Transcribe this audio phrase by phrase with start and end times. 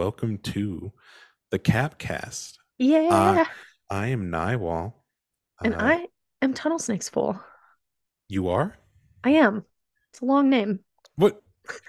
[0.00, 0.92] Welcome to
[1.50, 2.58] the Capped Cast.
[2.76, 3.46] Yeah.
[3.88, 4.92] I am Naiwal.
[5.64, 6.06] and Uh, I
[6.42, 7.42] am Tunnelsnakesfool.
[8.28, 8.76] You are?
[9.24, 9.64] I am.
[10.10, 10.80] It's a long name.
[11.14, 11.40] What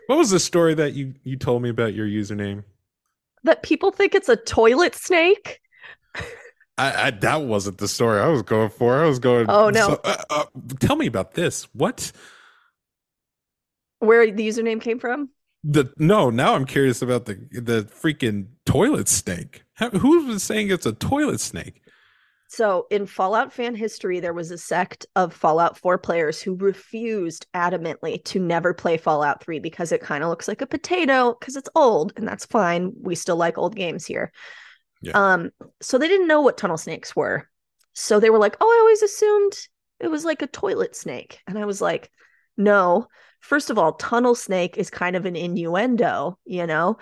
[0.05, 2.63] what was the story that you you told me about your username?
[3.43, 5.59] That people think it's a toilet snake.
[6.77, 9.03] I, I that wasn't the story I was going for.
[9.03, 9.85] I was going Oh, no.
[9.85, 10.45] so- uh, uh,
[10.79, 11.63] tell me about this.
[11.73, 12.13] What?
[13.99, 15.27] Where the username came from?
[15.69, 19.63] The no, now I'm curious about the the freaking toilet snake.
[19.79, 21.81] Who was saying it's a toilet snake?
[22.49, 27.45] So, in Fallout fan history, there was a sect of Fallout 4 players who refused
[27.53, 31.57] adamantly to never play Fallout 3 because it kind of looks like a potato because
[31.57, 32.93] it's old, and that's fine.
[33.01, 34.31] We still like old games here.
[35.01, 35.11] Yeah.
[35.15, 37.49] Um, so they didn't know what tunnel snakes were.
[37.91, 39.57] So they were like, "Oh, I always assumed
[39.99, 42.09] it was like a toilet snake." And I was like,
[42.55, 43.07] "No.
[43.39, 46.97] First of all, tunnel snake is kind of an innuendo, you know?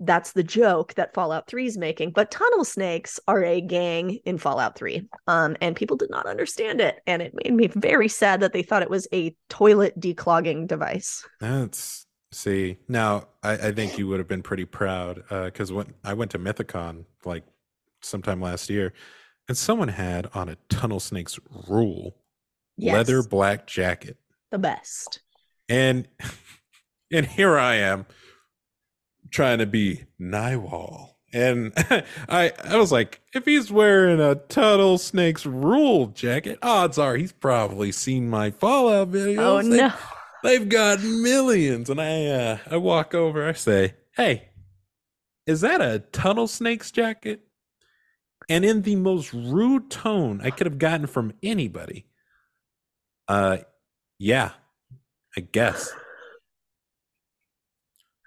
[0.00, 2.12] that's the joke that Fallout 3 is making.
[2.12, 5.06] But tunnel snakes are a gang in Fallout 3.
[5.26, 7.00] Um, and people did not understand it.
[7.06, 11.24] And it made me very sad that they thought it was a toilet declogging device.
[11.38, 13.28] That's see now.
[13.42, 17.04] I, I think you would have been pretty proud because when I went to Mythicon
[17.24, 17.44] like
[18.00, 18.94] sometime last year,
[19.48, 22.16] and someone had on a tunnel snake's rule
[22.76, 24.16] Yes, leather black jacket,
[24.50, 25.20] the best.
[25.70, 26.06] And
[27.12, 28.04] and here I am
[29.30, 31.06] trying to be Naiwal.
[31.32, 31.72] And
[32.28, 37.32] I I was like, if he's wearing a tunnel snake's rule jacket, odds are he's
[37.32, 39.38] probably seen my Fallout videos.
[39.38, 39.92] Oh They- no.
[40.42, 41.88] They've got millions.
[41.90, 44.48] And I uh I walk over, I say, Hey,
[45.46, 47.42] is that a tunnel snake's jacket?
[48.48, 52.06] And in the most rude tone I could have gotten from anybody.
[53.28, 53.58] Uh
[54.18, 54.50] yeah,
[55.36, 55.90] I guess.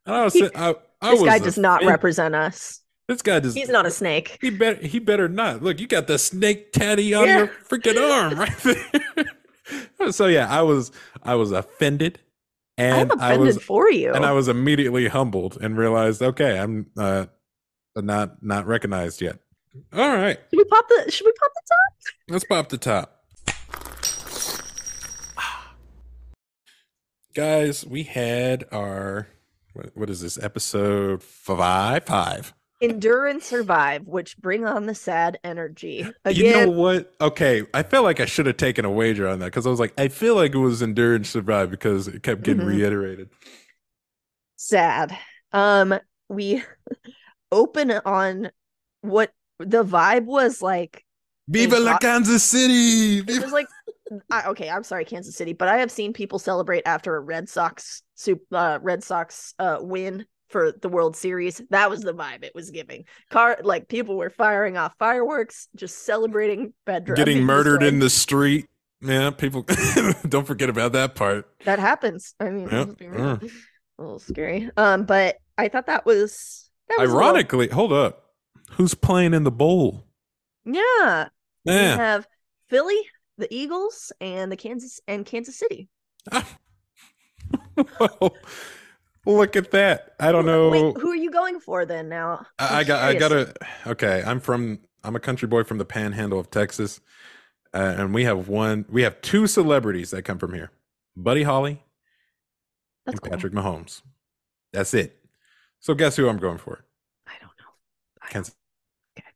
[0.05, 0.69] And I was He- I,
[1.01, 2.79] I This was guy does not represent us.
[3.07, 4.38] This guy does He's not a snake.
[4.41, 5.61] he better he better not.
[5.61, 7.38] Look, you got the snake tatty on Yeah.
[7.39, 8.57] your freaking arm right
[10.00, 10.11] there.
[10.11, 10.91] so yeah, I was
[11.22, 12.19] I was offended
[12.78, 14.13] and I'm I was for you.
[14.13, 17.25] and I was immediately humbled and realized, okay, I'm uh
[17.95, 19.39] not not recognized yet.
[19.91, 22.13] All right, should we pop the should we pop the top?
[22.29, 23.22] let's pop the top.
[27.33, 29.27] Guys, we had our
[29.73, 32.53] what, what is this episode five five.
[32.81, 36.05] Endure and survive, which bring on the sad energy.
[36.25, 37.13] Again, You know what?
[37.22, 39.79] Okay, I felt like I should have taken a wager on that because I was
[39.79, 42.67] like, I feel like it was endure and survive because it kept getting Mhm.
[42.67, 43.29] reiterated.
[44.57, 45.17] sad.
[45.53, 45.97] Um,
[46.29, 46.63] we
[47.51, 48.51] open on
[49.01, 51.03] what the vibe was like.
[51.47, 53.19] Viva la Kansas City!
[53.19, 53.67] It was like,
[54.30, 57.47] I, okay, I'm sorry, Kansas City, but I have seen people celebrate after a Red
[57.50, 58.03] Sox
[58.52, 61.62] uh, Red Sox uh, win for the World Series.
[61.72, 63.06] That was the vibe it was giving.
[63.31, 67.16] Car like people were firing off fireworks, just celebrating bedroom.
[67.16, 68.68] Getting murdered in the street.
[69.02, 69.66] Yeah, people
[70.30, 71.50] don't forget about that part.
[71.66, 72.35] that happens.
[72.40, 72.88] I mean, Yep.
[72.88, 73.40] let's be a
[73.97, 74.70] little scary.
[74.78, 78.20] Um, but I thought that was that was a little- Ironically, hold up.
[78.72, 80.08] Who's playing in the bowl?
[80.66, 81.30] yeah.
[81.66, 81.96] We Yeah.
[81.97, 82.28] have
[82.70, 83.00] Philly,
[83.38, 85.89] the Eagles, and the Kansas and Kansas City.
[87.75, 88.33] well,
[89.25, 90.16] look at that.
[90.19, 90.69] I don't know.
[90.69, 92.09] Wait, who are you going for then?
[92.09, 93.53] Now I, I got I gotta
[93.88, 97.01] okay, I'm from I'm a country boy from the panhandle of Texas.
[97.73, 100.72] Uh, and we have one we have two celebrities that come from here.
[101.16, 101.83] Buddy Holly
[103.05, 103.31] That's and cool.
[103.31, 104.01] Patrick Mahomes.
[104.72, 105.19] That's it.
[105.79, 106.85] So guess who I'm going for?
[107.27, 107.73] I don't know.
[108.22, 108.55] I, don't- Kansas.
[109.17, 109.27] Okay.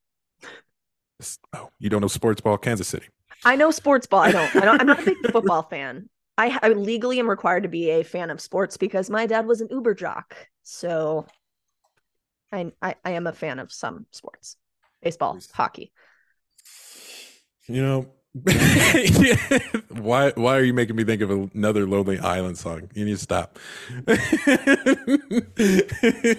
[1.54, 3.08] Oh, you don't know sports ball, Kansas City.
[3.46, 4.22] I know sports ball.
[4.22, 4.56] I don't.
[4.56, 4.80] I don't.
[4.82, 6.10] I'm not a big football fan.
[6.38, 9.62] I, I legally am required to be a fan of sports because my dad was
[9.62, 10.36] an Uber jock.
[10.64, 11.26] So,
[12.52, 14.58] I I, I am a fan of some sports,
[15.02, 15.92] baseball, hockey.
[17.68, 18.08] You know,
[19.90, 22.90] why why are you making me think of another Lonely Island song?
[22.94, 23.60] You need to stop.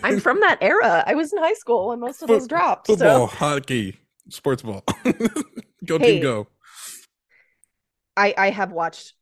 [0.03, 1.05] I'm from that era.
[1.06, 2.87] I was in high school when most of those dropped.
[2.87, 3.97] football, So hockey,
[4.29, 4.85] sports ball.
[5.85, 6.47] go Hey, team, go.
[8.19, 9.15] I I have watched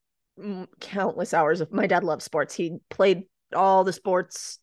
[0.81, 1.73] countless hours of.
[1.73, 2.55] My dad loves sports.
[2.55, 4.59] He played all the sports.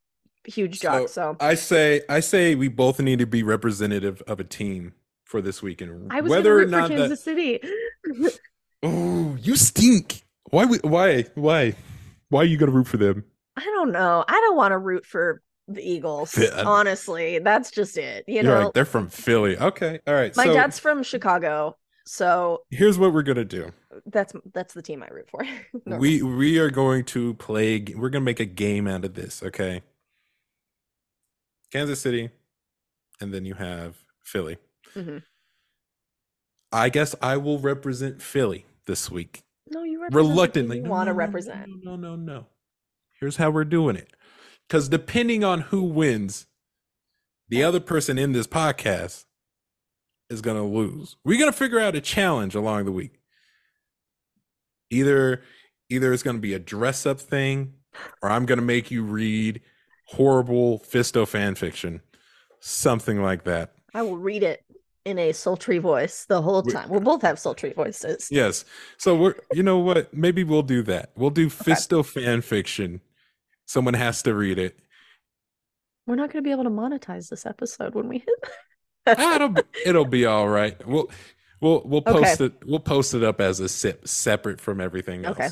[0.45, 1.07] Huge jock.
[1.07, 4.93] So, I say I say we both need to be representative of a team
[5.23, 6.11] for this weekend.
[6.11, 6.99] I was whether gonna or root not for that.
[6.99, 7.59] Kansas City.
[8.85, 10.23] Oh, you stink.
[10.49, 10.65] Why?
[10.65, 11.23] we- Why?
[11.35, 11.73] Why?
[12.27, 13.23] Why are you gonna root for them?
[13.55, 14.25] I don't know.
[14.27, 16.37] I don't want to root for the Eagles.
[16.37, 16.47] Yeah.
[16.49, 18.25] Uh, honestly, that's just it.
[18.27, 18.73] You You're know, right.
[18.73, 19.57] They're from Philly.
[19.57, 19.99] Okay.
[20.05, 20.35] All right.
[20.35, 23.71] my so dad's from Chicago, so here's what we're gonna do.
[24.07, 25.45] that's that's the team I root for.
[25.99, 27.83] We we are going to play.
[27.95, 29.41] We're gonna make a game out of this.
[29.43, 29.81] Okay.
[31.71, 32.29] Kansas City
[33.19, 34.57] and then you have Philly.
[34.95, 35.23] Mhm.
[36.71, 39.43] I guess I will represent Philly this week.
[39.69, 40.77] No, you represent Reluctantly.
[40.77, 41.67] You No, want to no, represent.
[41.83, 42.45] No, no, no, no.
[43.19, 44.11] Here's how we're doing it.
[44.67, 46.47] Because depending on who wins,
[47.49, 49.25] the other person in this podcast
[50.29, 51.15] is going to lose.
[51.23, 53.19] We're going to figure out a challenge along the week.
[54.89, 55.41] Either
[55.89, 57.73] either it's going to be a dress up thing
[58.21, 59.61] or I'm going to make you read
[60.07, 62.01] horrible Fisto fan fiction.
[62.59, 63.73] Something like that.
[63.93, 64.63] I will read it
[65.05, 66.89] in a sultry voice the whole time.
[66.89, 68.29] We'll both have sultry voices.
[68.31, 68.65] Yes.
[68.97, 70.13] So we're you know what?
[70.13, 71.11] Maybe we'll do that.
[71.15, 73.01] We'll do Fisto fan fiction.
[73.65, 74.79] Someone has to read it.
[76.05, 78.49] We're not going to be able to monetize this episode when we hit.
[79.05, 80.85] Ah, it'll be, it'll be all right.
[80.87, 81.09] We'll
[81.61, 82.11] we'll we'll Okay.
[82.11, 82.53] post it.
[82.65, 85.37] We'll post it up as a sip separate from everything else.
[85.39, 85.49] Okay.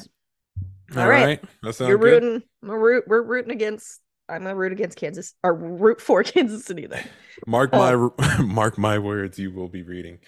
[0.97, 1.23] All All right.
[1.23, 1.43] right.
[1.63, 2.23] That sounds You're good.
[2.23, 2.43] rooting.
[2.63, 3.05] A root.
[3.07, 4.01] We're rooting against.
[4.29, 7.03] I'm gonna root against Kansas or root for Kansas City then.
[7.45, 8.09] Mark my
[8.39, 9.39] mark my words.
[9.39, 10.19] You will be reading.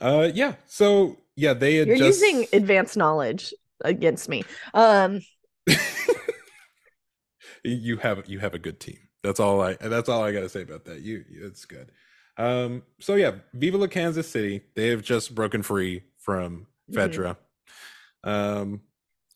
[0.00, 0.54] Uh, yeah.
[0.66, 4.44] So yeah, they had You're using advanced knowledge against me.
[4.72, 5.20] Um,
[7.64, 8.98] you have you have a good team.
[9.22, 11.00] That's all I that's all I got to say about that.
[11.00, 11.90] You it's good.
[12.36, 14.62] Um so yeah, Viva La Kansas City.
[14.74, 16.94] They have just broken free from Mhm.
[16.96, 17.36] Fedra.
[18.24, 18.82] Um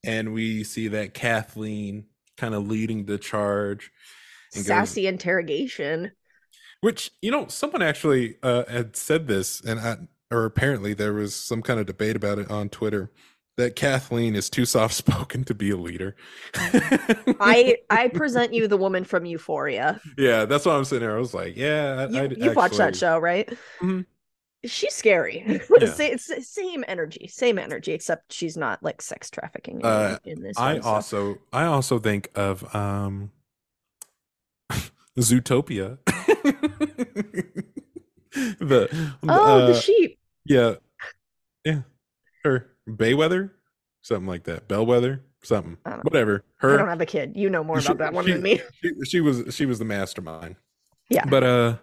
[0.04, 2.06] and we see that Kathleen
[2.36, 3.90] kind of leading the charge
[4.54, 6.12] and goes- sassy interrogation.
[6.80, 9.96] which you know someone actually uh had said this and I,
[10.30, 13.10] or apparently there was some kind of debate about it on Twitter
[13.58, 16.16] that Kathleen is too soft spoken to be a leader.
[16.54, 20.00] I I present you the woman from Euphoria.
[20.16, 21.16] Yeah, that's what I'm sitting there.
[21.16, 23.52] I was like, yeah, You, I'd you've watched that show, right?
[23.80, 24.06] Mhm.
[24.64, 25.44] She's scary.
[25.80, 25.86] Yeah.
[25.92, 30.18] Sa- it's the same energy, same energy, except she's not like sex trafficking anyone Uh,
[30.24, 30.56] in this.
[30.58, 33.30] I one, so- also, I also think of um,
[35.18, 35.98] Zootopia.
[38.60, 38.88] the
[39.28, 40.18] oh, uh, the sheep.
[40.44, 40.74] yeah,
[41.64, 41.80] yeah,
[42.44, 43.50] or Bayweather,
[44.02, 44.68] something like that.
[44.68, 46.44] Bellwether, something, whatever.
[46.60, 46.74] whatever.
[46.74, 47.32] I don't have a kid.
[47.36, 48.60] You know more she- about that one she- than me.
[48.82, 50.56] she, she was she was the mastermind.
[51.10, 51.24] Yeah.
[51.26, 51.76] But uh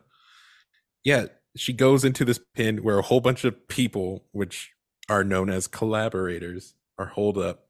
[1.04, 4.72] yeah, she goes into this pin where a whole bunch of people, which
[5.10, 7.68] are known as collaborators, are holed up.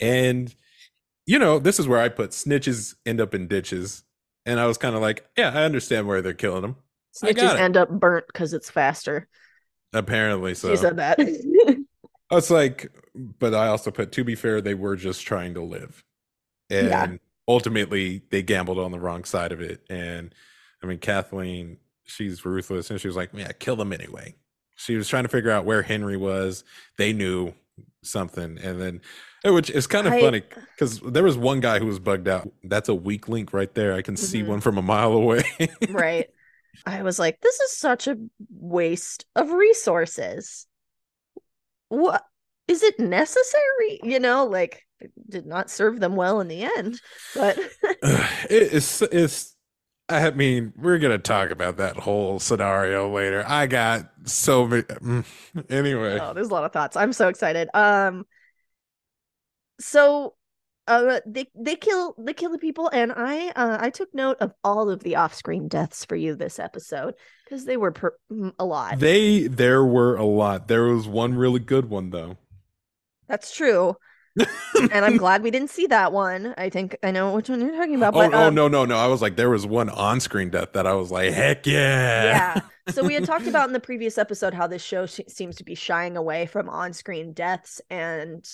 [0.00, 0.54] And
[1.26, 4.02] you know, this is where I put snitches end up in ditches.
[4.46, 6.76] And I was kind of like, yeah, I understand where they're killing them.
[7.14, 9.28] Snitches end up burnt because it's faster.
[9.92, 10.70] Apparently so.
[10.70, 11.18] She said that.
[12.30, 15.62] I was like, but I also put to be fair, they were just trying to
[15.62, 16.04] live.
[16.70, 17.16] And Yeah.
[17.46, 19.82] ultimately they gambled on the wrong side of it.
[19.88, 20.34] And
[20.82, 24.34] I mean, Kathleen, she's ruthless and she was like, Yeah, kill them anyway.
[24.76, 26.62] She was trying to figure out where Henry was.
[26.98, 27.52] They knew
[28.04, 28.58] something.
[28.58, 29.00] And then
[29.44, 30.42] eh, which is kind of I- funny
[30.74, 32.48] because there was one guy who was bugged out.
[32.62, 33.94] That's a weak link right there.
[33.94, 34.46] I can see Mhm.
[34.48, 35.44] one from a mile away.
[35.88, 36.28] right.
[36.86, 38.16] I was like, this is such a
[38.50, 40.66] waste of resources.
[41.88, 42.24] What
[42.66, 44.00] is it necessary?
[44.02, 47.00] You know, like it did not serve them well in the end.
[47.34, 47.58] But
[48.50, 49.54] it's it's
[50.08, 53.44] I mean, we're gonna talk about that whole scenario later.
[53.46, 54.82] I got so many.
[54.82, 55.24] mm,
[55.70, 56.96] Anyway, oh, there's a lot of thoughts.
[56.96, 57.68] I'm so excited.
[57.74, 58.24] Um
[59.80, 60.34] so
[60.88, 64.52] uh they they kill they kill the people and I uh I took note of
[64.64, 68.16] all of the off-screen deaths for you this episode because they were per-
[68.58, 68.98] a lot.
[68.98, 70.68] they there were a lot.
[70.68, 72.38] There was one really good one though.
[73.28, 73.96] That's true.
[74.38, 76.54] and I'm glad we didn't see that one.
[76.56, 78.14] I think I know which one you're talking about.
[78.14, 78.96] oh, But oh um, no no no!
[78.96, 82.60] I was like, there was one on-screen death that I was like, heck yeah, yeah.
[82.88, 85.64] So we had talked about in the previous episode how this show sh- seems to
[85.64, 88.48] be shying away from on-screen deaths, and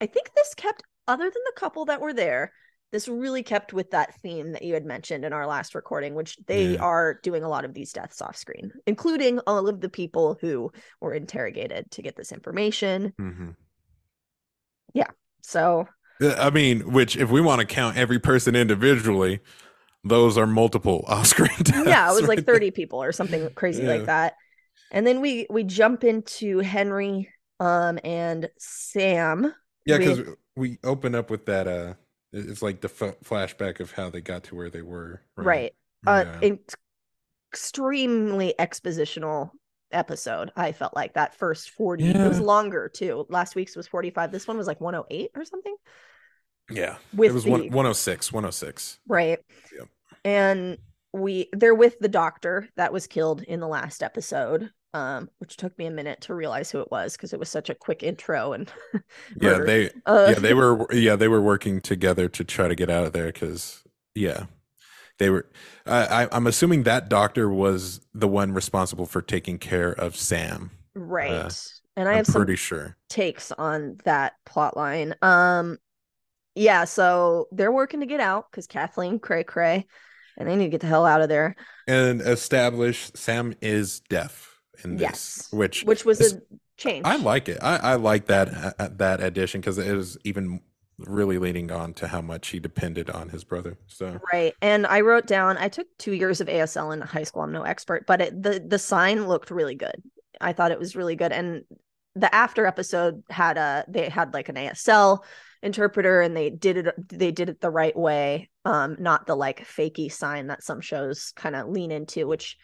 [0.00, 2.52] I think this kept, other than the couple that were there,
[2.92, 6.38] this really kept with that theme that you had mentioned in our last recording, which
[6.46, 6.80] they Yeah.
[6.80, 11.12] are doing a lot of these deaths off-screen, including all of the people who were
[11.14, 13.12] interrogated to get this information.
[13.18, 13.56] Mhm.
[15.42, 15.88] So
[16.20, 19.40] Uh, I mean, which if we want to count every person individually,
[20.04, 21.86] those are multiple off-screen deaths.
[21.86, 22.54] yeah, it was like right there.
[22.54, 23.90] 30 people or something crazy Yeah.
[23.90, 24.34] like that.
[24.90, 27.28] And then we we jump into Henry
[27.60, 29.54] um and Sam.
[29.86, 30.20] Yeah, because
[30.58, 31.66] we open up with that.
[31.66, 31.94] Uh,
[32.32, 35.22] it's like the f- flashback of how they got to where they were.
[35.36, 35.72] right.
[36.06, 36.48] Uh Yeah.
[36.48, 36.58] an
[37.52, 39.50] extremely expositional
[39.90, 40.50] episode.
[40.56, 43.26] I felt like that first 40 it was longer too.
[43.30, 44.30] Last week's was 45.
[44.30, 45.74] This one was like 108 or something.
[46.70, 46.96] yeah.
[47.14, 49.00] With it was the one, 106, 106.
[49.08, 49.38] right.
[49.76, 49.88] Yep.
[50.24, 50.78] And
[51.14, 54.70] we they're with the doctor that was killed in the last episode.
[54.94, 57.68] Um, which took me a minute to realize who it was because it was such
[57.68, 58.72] a quick intro and
[59.40, 62.88] Yeah, they uh, yeah they were yeah they were working together to try to get
[62.88, 64.46] out of there because yeah
[65.18, 65.46] they were.
[65.86, 70.70] I I, I'm assuming that doctor was the one responsible for taking care of Sam.
[70.94, 71.52] Right.
[71.96, 72.96] and I some pretty sure.
[73.08, 75.14] takes on that plot line.
[75.22, 75.78] Um
[76.54, 79.86] yeah, so they're working to get out because Kathleen cray cray
[80.36, 81.56] and they need to get the hell out of there.
[81.86, 85.48] And establish Sam is deaf in this, Yes.
[85.52, 86.40] which Which was a
[86.76, 87.06] change.
[87.06, 87.58] I like it.
[87.62, 90.60] I, I like that uh, that addition because it is even
[90.98, 93.78] really leaning on to how much he depended on his brother.
[93.86, 94.54] So Right.
[94.60, 97.42] And I wrote down I took 2 years of ASL in high school.
[97.42, 100.02] I'm no expert, but it, the the sign looked really good.
[100.40, 101.62] I thought it was really good and
[102.14, 105.20] the after episode had a they had like an ASL
[105.62, 109.66] interpreter and they did it they did it the right way um not the like
[109.66, 112.56] fakey sign that some shows kind of lean into which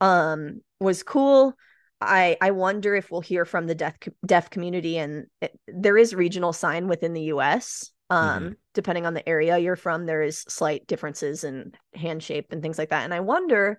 [0.00, 1.54] um was cool.
[2.00, 3.94] I i wonder if we'll hear from the deaf
[4.26, 9.26] deaf community and it, there is regional sign within the us um depending on the
[9.28, 13.04] area you're from there is slight differences in hand shape and things like that.
[13.04, 13.78] And i wonder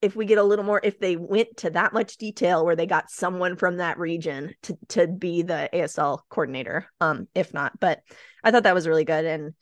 [0.00, 2.86] if we get a little more if they went to that much detail where they
[2.86, 7.78] got someone from that region to to be the ASL coordinator um if not.
[7.80, 8.00] But
[8.44, 9.24] I thought that was really good.
[9.24, 9.54] And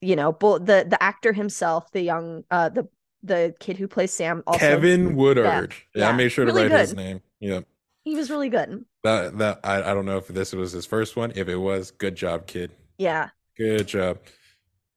[0.00, 2.88] you know both the the actor himself the young uh the
[3.22, 5.74] the kid who plays Sam also Keivonn Woodard.
[5.94, 7.20] Yeah, I made sure to really write his name.
[7.40, 7.60] Yeah.
[8.04, 11.16] he was really good That that I, I don't know if this was his first
[11.16, 11.32] one.
[11.34, 12.70] If it was, good job, kid.
[12.98, 14.18] yeah Good job.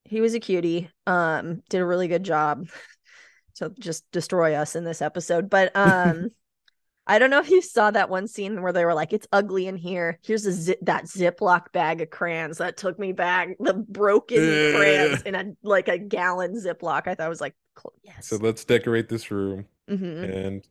[0.05, 2.67] he was a cutie um did a really good job
[3.55, 6.31] to just destroy us in this episode but um
[7.10, 9.68] i don't know if you saw that one scene where they were like it's ugly
[9.68, 13.74] in here here's a zip that ziploc bag of crayons that took me back the
[13.74, 14.72] broken Yeah.
[14.78, 17.56] crayons in a like a gallon ziploc i thought it was like
[18.04, 19.66] yes So let's decorate this room.
[19.89, 20.46] Mhm.
[20.46, 20.68] And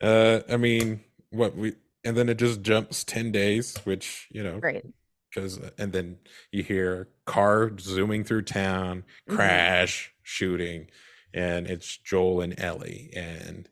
[0.00, 1.74] uh I mean what we
[2.04, 4.84] and then it just jumps 10 days, which, you know, great
[5.30, 6.18] because and then
[6.50, 9.34] you hear car zooming through town, Mhm.
[9.36, 10.88] crash, shooting,
[11.32, 13.66] and it's Joel and Ellie, and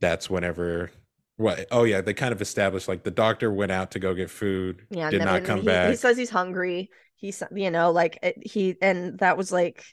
[0.00, 0.90] that's whenever
[1.36, 1.66] what?
[1.70, 4.86] Oh yeah, they kind of established like the doctor went out to go get food,
[4.90, 5.90] yeah did not come he, back.
[5.90, 9.84] he says he's hungry he's you know like it- he and that was like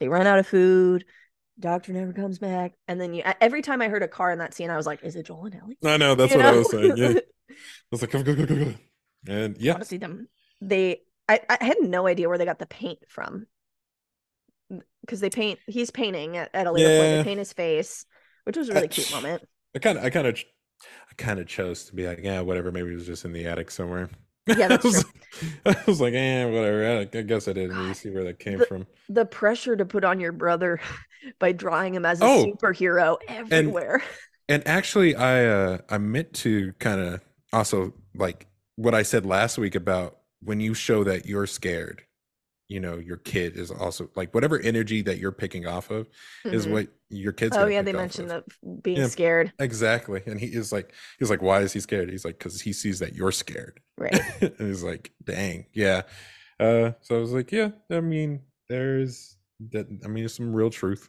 [0.00, 1.04] they run out of food
[1.60, 4.54] doctor never comes back and then you every time i heard a car in that
[4.54, 6.52] scene i was like is it joel and ellie I know that's You what I
[6.52, 6.96] was saying.
[6.96, 7.08] Yeah,
[7.50, 7.54] I
[7.90, 8.74] was like, go go go go go,
[9.26, 10.28] and yeah, to see them.
[10.60, 13.46] They, I, I had no idea where they got the paint from,
[15.00, 15.58] because they paint.
[15.66, 17.10] He's painting at, at a later point.
[17.10, 17.16] Yeah.
[17.18, 18.06] They paint his face,
[18.48, 19.46] which was a really cute moment.
[19.76, 20.38] I kind of I kind of
[21.10, 22.72] I kind of chose to be like, yeah, whatever.
[22.72, 24.10] Maybe it was just in the attic somewhere.
[24.48, 25.04] Yeah, that's I was,
[25.66, 26.86] I was like, eh, whatever.
[26.86, 28.86] I, I guess I didn't really see where that came the- from.
[29.10, 30.80] The pressure to put on your brother
[31.38, 34.02] by drawing him as a Oh, superhero everywhere.
[34.48, 37.20] And actually, I uh, I meant to kind of
[37.52, 42.02] also like what I said last week about when you show that you're scared,
[42.68, 46.06] you know, your kid is also like whatever energy that you're picking off of
[46.44, 46.72] is Mhm.
[46.72, 47.56] what your kid's.
[47.56, 48.44] Oh yeah, they mentioned of.
[48.62, 49.08] the being Yeah.
[49.08, 49.52] scared.
[49.58, 52.10] exactly, and he is like, he's like, why is he scared?
[52.10, 54.20] He's like, because he sees that you're scared, Right.
[54.40, 56.02] and he's like, dang, yeah.
[56.60, 59.36] Uh, so I was like, yeah, I mean, there's
[59.70, 59.86] that.
[60.04, 61.08] I mean, there's some real truth.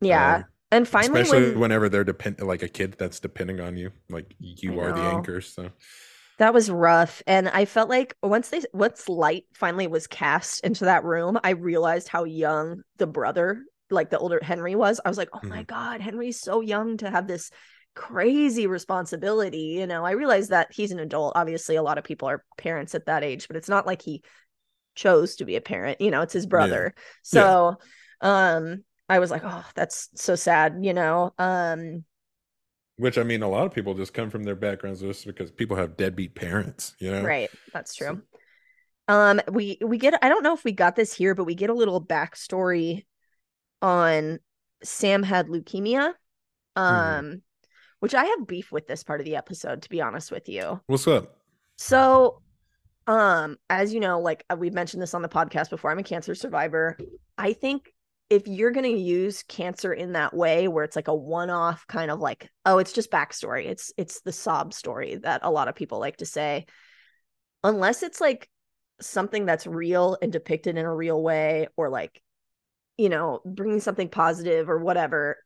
[0.00, 0.36] Yeah.
[0.36, 3.92] Um, and finally, especially when whenever they're depend like a kid that's depending on you
[4.10, 5.70] like you I are the anchor so
[6.38, 7.22] That was rough.
[7.26, 11.50] And I felt like once they once light finally was cast into that room, I
[11.50, 15.00] realized how young the brother, like the older Henry was.
[15.04, 15.66] I was like, oh my Mhm.
[15.66, 17.50] God, Henry's so young to have this
[17.94, 19.78] crazy responsibility.
[19.78, 21.32] You know, I realized that he's an adult.
[21.36, 24.22] Obviously, a lot of people are parents at that age, but it's not like he
[24.94, 26.00] chose to be a parent.
[26.00, 26.94] You know, it's his brother.
[27.22, 27.76] So
[28.20, 31.32] um I was like, oh, that's so sad, you know.
[31.38, 32.04] Um
[32.96, 35.76] which i mean a lot of people just come from their backgrounds just because people
[35.76, 37.50] have deadbeat parents you know Right.
[37.72, 38.22] That's So- true.
[39.08, 41.70] Um, we we get I don't know if we got this here, but we get
[41.70, 43.06] a little backstory
[43.80, 44.40] on
[44.82, 46.12] Sam had leukemia.
[46.74, 47.42] Um,
[48.00, 50.80] which I have beef with this part of the episode, to be honest with you.
[50.88, 51.38] what's up
[51.78, 52.42] So,
[53.06, 56.02] um, as you know, like uh, we've mentioned this on the podcast before, I'm a
[56.02, 56.98] cancer survivor.
[57.38, 57.92] I think
[58.28, 62.10] if you're going to use cancer in that way, where it's like a one-off kind
[62.10, 63.66] of like, oh, it's just backstory.
[63.66, 66.66] It's it's the sob story that a lot of people like to say,
[67.62, 68.50] unless it's like
[69.00, 72.20] something that's real and depicted in a real way, or like,
[72.96, 75.36] you know, bringing something positive or whatever.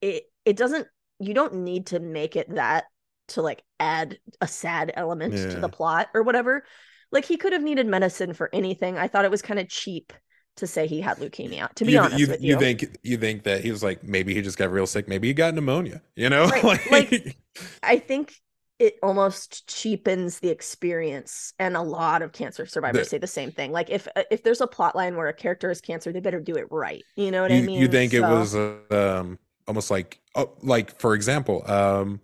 [0.00, 0.88] It it doesn't.
[1.20, 2.84] You don't need to make it that
[3.28, 6.64] to like add a sad element to the plot or whatever.
[7.12, 8.98] Like he could have needed medicine for anything.
[8.98, 10.12] I thought it was kind of cheap
[10.56, 11.72] to say he had leukemia.
[11.74, 14.02] To be you, honest you, with you, you think you think that he was like
[14.04, 17.36] maybe he just got real sick maybe he got pneumonia you know Right, like-
[17.82, 18.34] I think
[18.78, 23.52] it almost cheapens the experience and a lot of cancer survivors The- say the same
[23.52, 26.40] thing like if if there's a plot line where a character has cancer they better
[26.40, 29.90] do it right you know what i mean you think it was uh, um almost
[29.90, 32.20] like oh, like for example um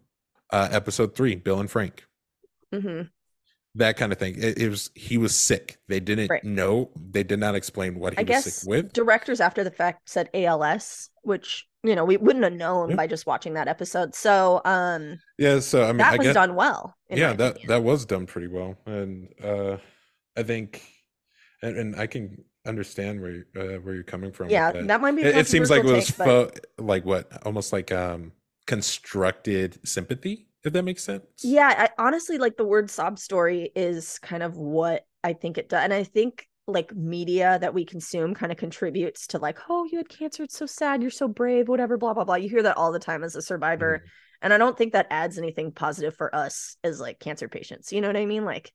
[0.50, 2.04] uh episode three bill and frank
[2.72, 3.10] Mhm.
[3.76, 6.42] That kind of thing it, it was he was sick they didn't Right.
[6.42, 10.08] know they did not explain what he i was sick with directors after the fact
[10.08, 12.96] said als which you know we wouldn't have known Yeah.
[12.96, 16.34] by just watching that episode so um yeah so i mean that i was guess
[16.34, 17.68] done well yeah that opinion.
[17.68, 19.76] that was done pretty well and uh
[20.36, 20.82] i think
[21.62, 24.86] and, and i can understand where uh, where you're coming from yeah that.
[24.88, 27.92] that might be it, it seems like it was take, but- like what almost like
[27.92, 28.32] um
[28.66, 34.18] constructed sympathy if that makes sense Yeah, I honestly like the word sob story is
[34.18, 35.82] kind of what I think it does.
[35.82, 39.98] And I think like media that we consume kind of contributes to like, oh, you
[39.98, 42.36] had cancer, it's so sad, you're so brave, whatever, blah, blah, blah.
[42.36, 44.02] You hear that all the time as a survivor.
[44.04, 44.08] Mhm.
[44.42, 47.92] And I don't think that adds anything positive for us as like cancer patients.
[47.92, 48.44] You know what I mean?
[48.44, 48.72] Like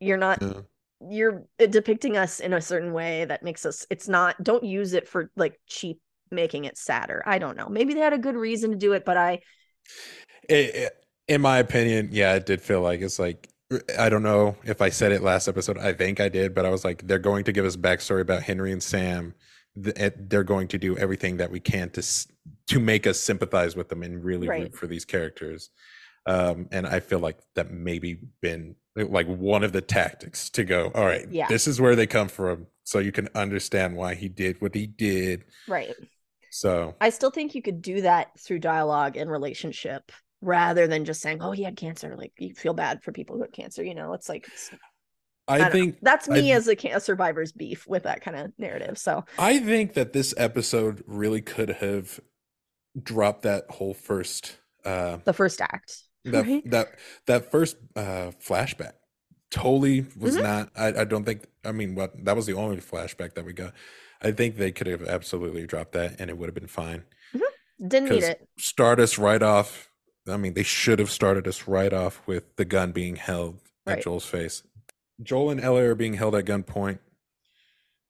[0.00, 0.62] you're not Yeah.
[1.00, 4.94] you're uh, depicting us in a certain way that makes us it's not don't use
[4.94, 6.00] it for like cheap
[6.30, 7.22] making it sadder.
[7.24, 7.68] I don't know.
[7.68, 9.40] Maybe they had a good reason to do it, but I
[10.48, 13.48] It- it- in my opinion, yeah, it did feel like it's like
[13.98, 15.76] I don't know if I said it last episode.
[15.76, 18.42] I think I did, but I was like, they're going to give us backstory about
[18.42, 19.34] Henry and Sam.
[19.76, 22.02] They're going to do everything that we can to
[22.68, 24.62] to make us sympathize with them and really Right.
[24.62, 25.68] root for these characters.
[26.26, 30.90] Um, and I feel like that maybe been like one of the tactics to go.
[30.94, 31.46] All right, Yeah.
[31.48, 34.86] this is where they come from, so you can understand why he did what he
[34.86, 35.44] did.
[35.68, 35.94] right.
[36.50, 40.10] So I still think you could do that through dialogue and relationship
[40.40, 43.42] rather than just saying, "Oh, he had cancer." Like you feel bad for people who
[43.42, 43.82] have cancer.
[43.84, 44.70] You know, it's like it's,
[45.48, 45.70] I, don't know.
[45.70, 48.98] think that's me I- as a, can- a survivor's beef with that kind of narrative.
[48.98, 52.20] So I think that this episode really could have
[53.02, 56.64] dropped that whole first uh the first act, that right?
[56.64, 56.88] that
[57.26, 58.92] that first uh flashback
[59.50, 60.42] totally was Mhm.
[60.42, 63.52] not I, I don't think I mean what that was the only flashback that we
[63.52, 63.74] got.
[64.20, 67.04] I think they could have absolutely dropped that and it would have been fine.
[67.86, 68.48] Didn't need 'Cause it.
[68.58, 69.87] Start us right off.
[70.28, 73.94] I mean, they should have started us right off with the gun being held at
[73.96, 74.04] Right.
[74.04, 74.62] Joel's face.
[75.22, 76.98] Joel and Ellie are being held at gunpoint.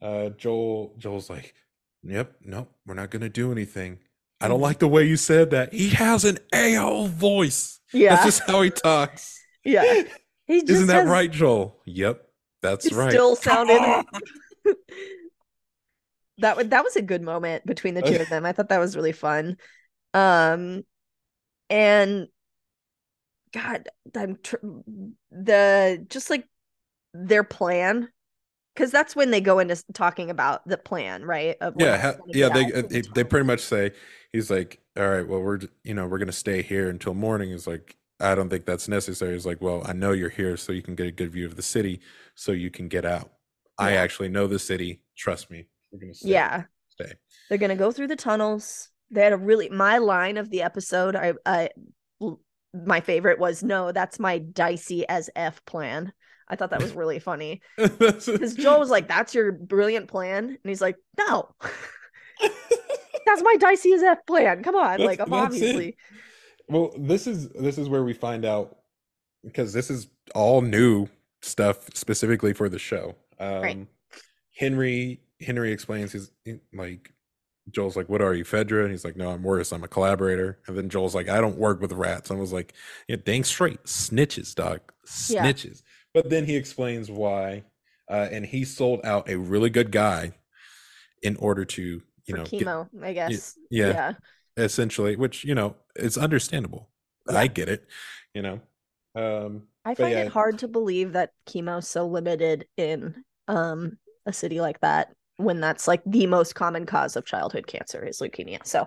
[0.03, 1.55] Uh, Joel, Joel's like,
[2.03, 3.99] "Yep, nope, we're not gonna do anything."
[4.41, 5.73] I don't like the way you said that.
[5.73, 7.81] He has an a-hole voice.
[7.93, 9.41] Yeah, That's just how he talks.
[9.65, 10.03] yeah.
[10.47, 11.81] He just Isn't that has- right, Joel?
[11.87, 12.25] Yep,
[12.63, 13.11] that's It right.
[13.11, 13.81] still sounded-
[16.39, 18.45] that was that was a good moment between the two of them.
[18.47, 19.57] I thought that was really fun.
[20.15, 20.85] Um
[21.71, 22.29] and
[23.53, 24.57] god, I'm tr-
[25.31, 26.47] the just like
[27.15, 28.09] their plan
[28.77, 31.57] cuz that's when they go into talking about the plan, right?
[31.61, 33.93] Of yeah ha- yeah they uh, they, they pretty much say
[34.33, 37.67] he's like all right well we're you know we're gonna stay here until morning he's
[37.67, 40.83] like i don't think that's necessary he's like well i know you're here so you
[40.83, 42.01] can get a good view of the city
[42.35, 43.31] so you can get out
[43.79, 46.65] i actually know the city trust me we're gonna stay Yeah.
[46.89, 47.13] stay
[47.49, 48.91] They're gonna go through the tunnels.
[49.11, 51.17] They had a really my line of the episode.
[51.17, 51.69] i i
[52.75, 56.13] my favorite was no, that's my dicey as f plan.
[56.49, 60.59] I thought that was really funny because Joel was like, "That's your brilliant plan," and
[60.65, 61.49] he's like, "No,
[63.27, 64.63] that's my dicey as f plan.
[64.63, 65.37] Come on, That's- like I'm it.
[65.37, 65.97] obviously
[66.71, 68.77] well this is this is where we find out
[69.43, 71.07] because this is all new
[71.41, 73.87] stuff specifically for the show um Right.
[74.55, 76.31] henry henry explains his
[76.75, 77.11] like
[77.71, 80.59] joel's like what are you fedra and he's like no i'm worse i'm a collaborator
[80.67, 82.73] and then joel's like i don't work with rats i was like
[83.09, 84.81] yeah dang straight snitches dog
[85.29, 85.45] Yeah.
[85.45, 85.83] snitches
[86.15, 87.65] but then he explains why
[88.11, 90.33] uh and he sold out a really good guy
[91.23, 92.89] in order to you for know get- chemo.
[93.03, 93.57] I guess.
[93.71, 93.87] yeah.
[93.89, 94.13] yeah.
[94.57, 96.89] essentially which you know it's understandable
[97.31, 97.39] Yeah.
[97.39, 97.87] i get it
[98.35, 98.61] you know
[99.15, 100.25] um I find yeah.
[100.25, 105.61] it hard to believe that chemo's so limited in um a city like that when
[105.61, 108.65] that's like the most common cause of childhood cancer is leukemia.
[108.67, 108.87] So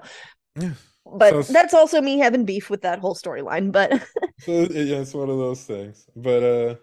[0.60, 3.72] yeah but So that's also me having beef with that whole storyline.
[3.72, 3.92] But
[4.42, 6.76] so yeah it's one of those things but uh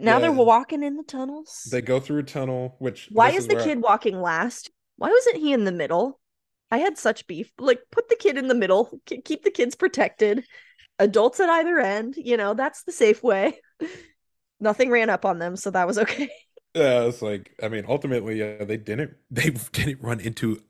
[0.00, 1.66] now they're walking in the tunnels.
[1.72, 4.70] they go through a tunnel which Why this is the where I- kid walking last?
[4.96, 6.20] Why wasn't he in the middle?
[6.70, 7.50] I had such beef.
[7.58, 9.00] Like, put the kid in the middle.
[9.06, 10.44] K- keep the kids protected.
[11.00, 12.14] Adults at either end.
[12.16, 13.58] You know, that's the safe way.
[14.60, 16.30] Nothing ran up on them, so that was okay.
[16.78, 20.60] Yeah it's like i mean ultimately yeah they didn't they didn't run into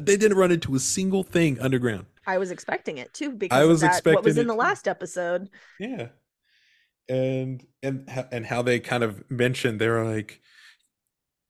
[0.00, 2.06] they didn't run into a single thing underground.
[2.26, 5.50] I was expecting it too because I was that, what was in the last episode.
[5.78, 6.08] yeah.
[7.08, 10.40] And and and how they kind of mentioned they were like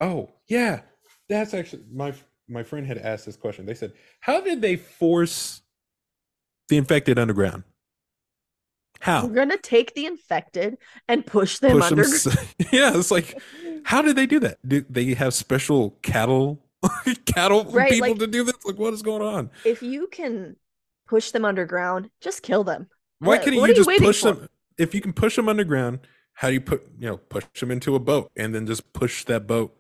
[0.00, 0.80] oh yeah
[1.28, 2.14] that's actually my
[2.48, 3.66] my friend had asked this question.
[3.66, 5.60] They said how did they force
[6.68, 7.64] the infected underground
[9.02, 9.26] How?
[9.26, 12.02] We're gonna take the infected and push them Push under.
[12.04, 12.28] s-
[12.72, 13.36] yeah, it's like,
[13.84, 14.58] how did they do that?
[14.66, 16.64] Do they have special cattle,
[17.26, 18.64] cattle Right, people like- to do this?
[18.64, 19.50] Like, what is going on?
[19.64, 20.54] if you can
[21.08, 22.86] push them underground, just kill them.
[23.18, 24.32] Why what you you just push for?
[24.34, 24.48] them?
[24.78, 25.98] If you can push them underground,
[26.34, 29.24] how do you put you know push them into a boat and then just push
[29.24, 29.76] that boat?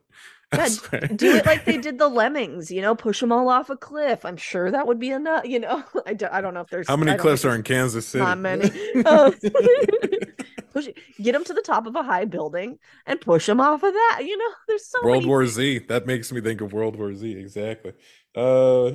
[0.52, 0.68] Yeah.
[1.14, 4.24] Do it like they did the lemmings, you know, push them all off a cliff.
[4.24, 5.44] I'm sure that would be enough.
[5.44, 8.06] You know, I don't, I don't know if there's How many cliffs are in Kansas
[8.06, 8.24] City?
[8.24, 8.70] Not many.
[9.04, 9.34] Um,
[10.72, 10.88] push
[11.20, 14.20] get them to the top of a high building and push them off of that.
[14.22, 15.80] You know, there's so World many War Z.
[15.88, 17.30] That makes me think of World War Z.
[17.32, 17.92] Exactly.
[18.34, 18.92] Uh,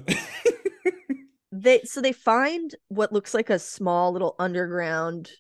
[1.51, 5.31] they so they find what looks like a small little underground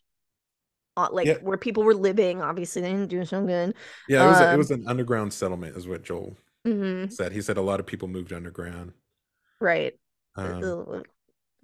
[1.13, 1.37] like Yeah.
[1.39, 3.75] where people were living obviously they didn't do so good
[4.07, 7.33] yeah, it was a, it Um, was an underground settlement, is what Joel Mhm, said.
[7.33, 8.93] He said a lot of people moved underground.
[9.59, 9.93] right
[10.35, 10.75] Um,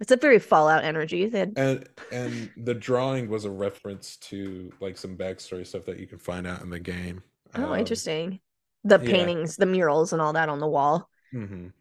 [0.00, 4.96] it's a very fallout energy had and and the drawing was a reference to like
[4.96, 7.22] some backstory stuff that you can find out in the game.
[7.56, 8.40] oh Um, interesting
[8.84, 9.30] the yeah.
[9.30, 11.72] paintings the murals and all that on the wall mhm.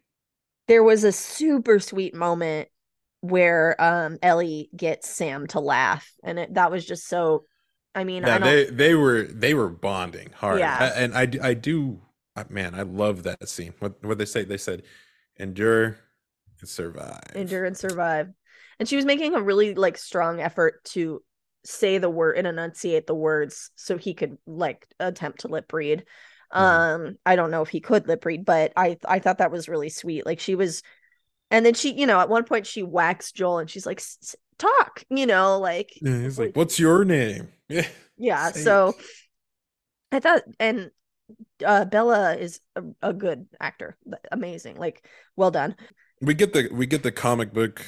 [0.68, 2.70] there was a super sweet moment
[3.24, 7.46] where um ellie gets sam to laugh and it, that was just so
[7.96, 10.60] i mean Yeah, i they they were they were bonding hard.
[10.60, 10.78] Yeah.
[10.80, 12.02] A- and I do
[12.36, 13.74] uh, man, I love that scene.
[13.80, 14.44] What what they say?
[14.44, 14.84] They said,
[15.38, 15.98] "Endure
[16.60, 18.30] and survive." endure and survive
[18.80, 21.22] and she was making a really like strong effort to
[21.66, 26.06] say the word and enunciate the words so he could like attempt to lip read
[26.56, 26.60] Mhm.
[26.60, 29.70] um i don't know if he could lip read but i i thought that was
[29.70, 30.84] really sweet like she was
[31.54, 34.18] and then she you know at one point she whacks joel and she's like "S-
[34.22, 37.88] s- talk you know like Yeah, he's like, "What's your name?" Yeah.
[38.18, 38.94] yeah so
[40.12, 40.92] i thought and
[41.66, 43.98] uh bella is a, a good actor
[44.32, 45.76] amazing like well done
[46.22, 47.86] We get the we get the comic book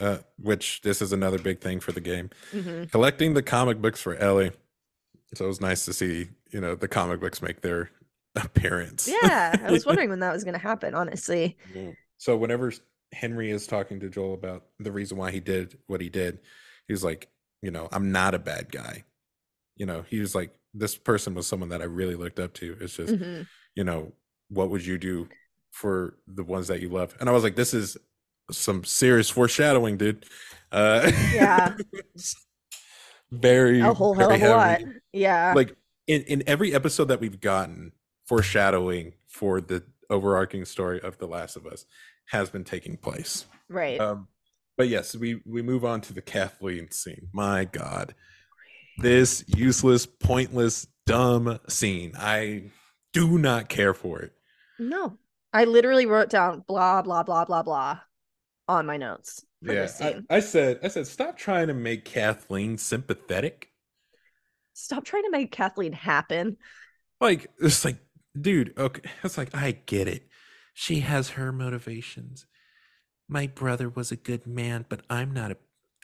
[0.00, 2.30] uh which this is another big thing for the game.
[2.52, 2.90] Mhm.
[2.90, 4.52] Collecting the comic books for Ellie.
[5.34, 7.90] So it was nice to see, you know, the comic books make their
[8.36, 9.08] appearance.
[9.22, 11.92] yeah i was wondering when that was going to happen honestly Yeah.
[12.18, 12.72] So whenever
[13.12, 16.40] Henry is talking to Joel about the reason why he did what he did,
[16.86, 17.28] he's like,
[17.62, 19.04] you know, I'm not a bad guy.
[19.76, 22.76] You know, he was like, this person was someone that I really looked up to.
[22.80, 23.46] It's just, Mhm.
[23.74, 24.12] you know,
[24.48, 25.28] what would you do
[25.70, 27.14] for the ones that you love?
[27.20, 27.96] And I was like, this is
[28.50, 30.24] some serious foreshadowing, dude.
[30.72, 31.76] Uh, Yeah.
[33.30, 34.80] very a whole hell of a lot
[35.12, 37.92] yeah Like in in every episode that we've gotten,
[38.26, 41.84] foreshadowing for the overarching story of The Last of Us
[42.30, 43.46] has been taking place.
[43.68, 44.28] right Um,
[44.76, 47.28] but yes, we we move on to the Kathleen scene.
[47.32, 48.14] My God,
[48.98, 52.12] this useless, pointless, dumb scene.
[52.18, 52.70] I
[53.12, 54.32] do not care for it.
[54.78, 55.18] no
[55.52, 58.00] i literally wrote down blah blah blah blah blah
[58.68, 62.04] on my notes for Yeah, this I, I said, I said, stop trying to make
[62.04, 63.70] Kathleen sympathetic.
[64.74, 66.56] stop trying to make kathleen happen
[67.20, 67.98] Like it's like,
[68.40, 70.27] dude, okay, it's like I get it.
[70.80, 72.46] She has her motivations.
[73.28, 75.56] My brother was a good man, but I'm not a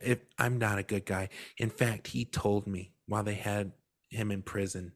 [0.02, 1.28] if I'm not a good guy.
[1.58, 3.70] In fact, he told me while they had
[4.10, 4.90] him in prison.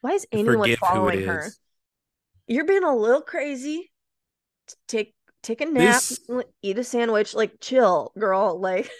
[0.00, 1.58] why is anyone forgive following her is.
[2.46, 3.92] you're being a little crazy
[4.86, 6.20] take take a nap This-
[6.62, 8.90] eat a sandwich like chill girl like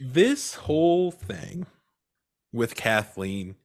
[0.00, 1.66] This whole thing
[2.52, 3.56] with Kathleen,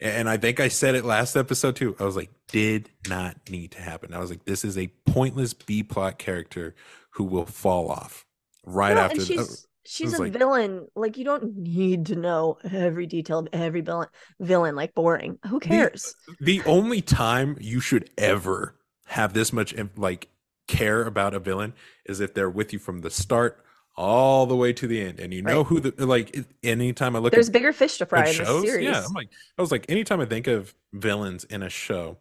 [0.00, 1.96] and I think I said it last episode too.
[1.98, 4.12] I was like, did not need to happen.
[4.14, 6.74] I was like, this is a pointless B plot character
[7.10, 8.24] who will fall off
[8.64, 9.12] right No, after.
[9.12, 13.06] and the- she's oh, she's a like- villain like you don't need to know every
[13.06, 14.08] detail of every villain
[14.40, 18.74] villain like boring who cares the only time you should ever
[19.06, 20.28] have this much like
[20.66, 21.72] care about a villain
[22.04, 23.64] is if they're with you from the start
[23.96, 25.66] all the way to the end and you know Right.
[25.66, 28.62] who the like anytime i look there's at bigger fish to fry in this shows
[28.64, 32.18] series yeah i'm like i was like anytime i think of villains in a show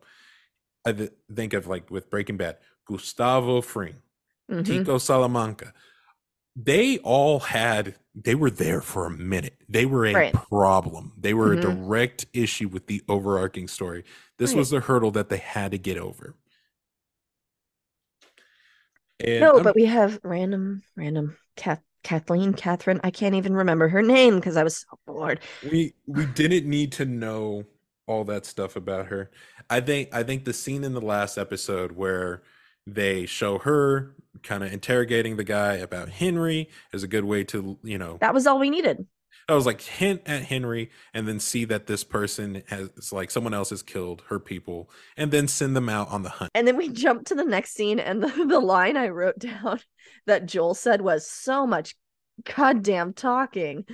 [0.86, 3.96] i th- think of like with breaking bad gustavo fring
[4.50, 4.64] Mhm.
[4.64, 5.74] tuco salamanca
[6.56, 10.34] they all had they were there for a minute they were a Right.
[10.34, 11.58] problem they were Mhm.
[11.58, 14.06] a direct issue with the overarching story
[14.38, 14.60] this Right.
[14.60, 16.36] was the hurdle that they had to get over
[19.20, 23.88] and no I'm- but we have random random Kath, kathleen catherine i can't even remember
[23.88, 25.40] her name because i was so bored.
[25.64, 27.66] We we didn't need to know
[28.08, 29.32] all that stuff about her.
[29.70, 32.44] I think i think the scene in the last episode where
[32.86, 34.14] they show her
[34.44, 38.34] kind of interrogating the guy about henry is a good way to you know that
[38.34, 39.08] was all we needed
[39.48, 43.54] I was like hint at Henry and then see that this person has like someone
[43.54, 46.52] else has killed her people and then send them out on the hunt.
[46.56, 49.80] and then we jump to the next scene and the, the line i wrote down
[50.26, 51.96] that joel said was so much
[52.56, 53.86] goddamn talking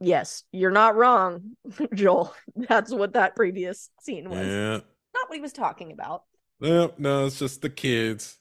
[0.00, 1.56] yes, you're not wrong,
[1.94, 2.34] Joel.
[2.56, 4.46] That's what that previous scene was.
[4.46, 4.80] Yeah.
[5.14, 6.22] Not what he was talking about.
[6.60, 8.38] No, no, it's just the kids.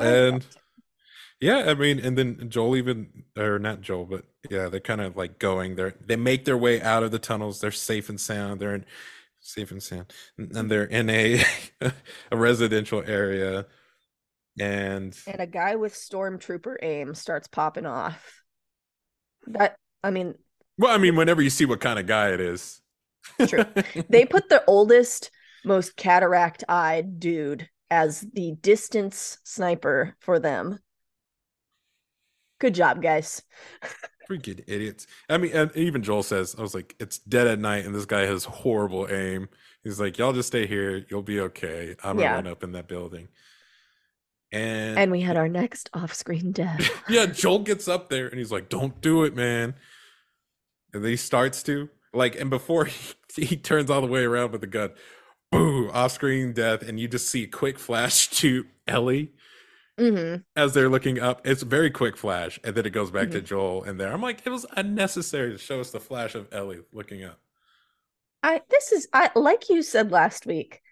[0.00, 0.44] And
[1.40, 5.16] yeah, I mean, and then Joel even or not Joel, but yeah, they're kind of
[5.16, 5.76] like going.
[5.76, 7.60] They're they make their way out of the tunnels.
[7.60, 8.60] They're safe and sound.
[8.60, 8.84] They're in
[9.40, 11.42] safe and sound, and they're in a
[12.30, 13.66] a residential area,
[14.58, 18.42] and and a guy with stormtrooper aim starts popping off.
[19.48, 20.34] That I mean,
[20.78, 22.80] well, I mean, whenever you see what kind of guy it is,
[23.46, 23.64] True.
[24.08, 25.30] they put the oldest,
[25.64, 30.78] most cataract eyed dude as the distance sniper for them.
[32.60, 33.42] Good job, guys.
[34.30, 35.06] freaking idiots.
[35.28, 38.06] I mean, and even Joel says, I was like, it's dead at night, and this
[38.06, 39.48] guy has horrible aim.
[39.82, 41.04] He's like, y'all just stay here.
[41.10, 41.94] You'll be okay.
[42.02, 42.28] I'm Yeah.
[42.28, 43.28] gonna run up in that building.
[44.52, 46.88] And, And we had our next off screen death.
[47.08, 49.74] yeah, Joel gets up there and he's like, "Don't do it, man."
[50.92, 52.84] And then he starts to like, and before
[53.34, 54.92] he, he turns all the way around with the gun,
[55.50, 59.32] boo, off-screen death, and you just see a quick flash to Ellie
[59.98, 61.46] hmm as they're looking up.
[61.46, 63.42] It's a very quick flash, and then it goes back to Mm-hmm.
[63.42, 64.12] Joel and there.
[64.12, 67.38] I'm like, it was unnecessary to show us the flash of Ellie looking up.
[68.44, 70.82] I this is I like you said last week.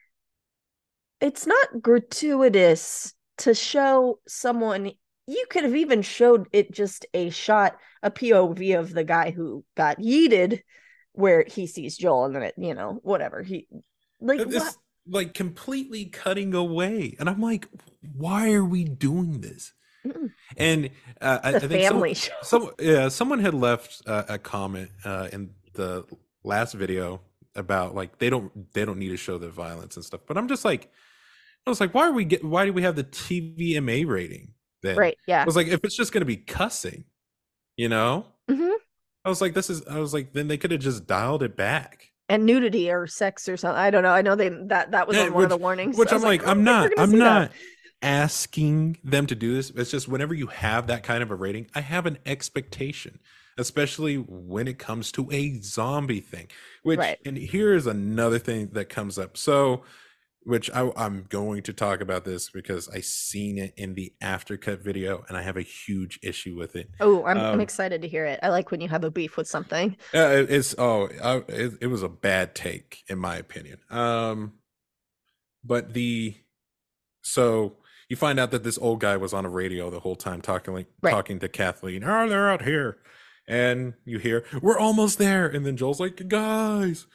[1.21, 4.93] It's not gratuitous to show someone
[5.27, 9.65] you could have even showed it just a shot, a POV of the guy who
[9.77, 10.63] got yeeted
[11.13, 13.43] where he sees Joel and then it, you know, whatever.
[13.43, 13.69] He
[14.21, 14.75] like It's what?
[15.07, 17.69] Like completely cutting away, and I'm like,
[18.17, 19.73] why are we doing this?
[20.07, 20.33] Mm-mm.
[20.57, 22.33] And uh, I, I think family show.
[22.43, 26.05] Some yeah, someone had left uh, a comment uh, in the
[26.45, 27.21] last video
[27.55, 30.23] about like they don't they don't need to show the violence and stuff.
[30.27, 30.91] But I'm just like,
[31.67, 34.55] I was like, why are we get why do we have the TVMA rating?
[34.83, 35.43] Then Right, yeah.
[35.43, 37.05] I was like, if it's just gonna be cussing,
[37.77, 38.73] you know, hmm
[39.25, 39.87] I was like, this is.
[39.87, 42.12] I was like, then they could have just dialed it back.
[42.29, 43.79] And nudity or sex or something.
[43.79, 44.13] I don't know.
[44.13, 45.97] I know they that that was Yeah, on one of the warnings.
[45.99, 46.99] Which I'm was like, I oh, I'm don't think we're not.
[46.99, 47.41] I'm see that.
[47.41, 47.53] not
[48.03, 49.71] asking them to do this.
[49.71, 53.21] It's just whenever you have that kind of a rating, I have an expectation,
[53.59, 56.49] especially when it comes to a zombie thing.
[56.83, 57.19] Which, Right.
[57.25, 59.37] and here's another thing that comes up.
[59.37, 59.85] So,
[60.45, 64.81] which I, I'm going to talk about this because I seen it in the aftercut
[64.83, 66.91] video, and I have a huge issue with it.
[67.01, 68.41] Oh, I'm, I'm Um, excited to hear it.
[68.43, 69.97] I like when you have a beef with something.
[70.15, 73.79] Uh, it- it's oh, I, it, it was a bad take in my opinion.
[73.91, 74.55] Um,
[75.65, 76.37] but the
[77.23, 77.77] so
[78.09, 80.75] you find out that this old guy was on a radio the whole time talking
[80.75, 81.13] like Right.
[81.13, 82.03] talking to Kathleen.
[82.05, 82.99] Oh, they're out here,
[83.47, 87.07] and you hear we're almost there, and then Joel's like, guys,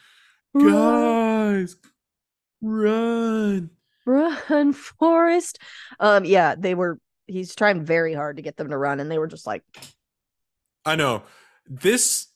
[0.58, 1.76] guys,
[2.62, 3.70] run.
[4.06, 5.60] Run, Forrest.
[6.00, 7.00] Um, yeah, they were.
[7.28, 9.64] He's trying very hard to get them to run, and they were just like,
[10.86, 11.24] I know
[11.68, 12.28] this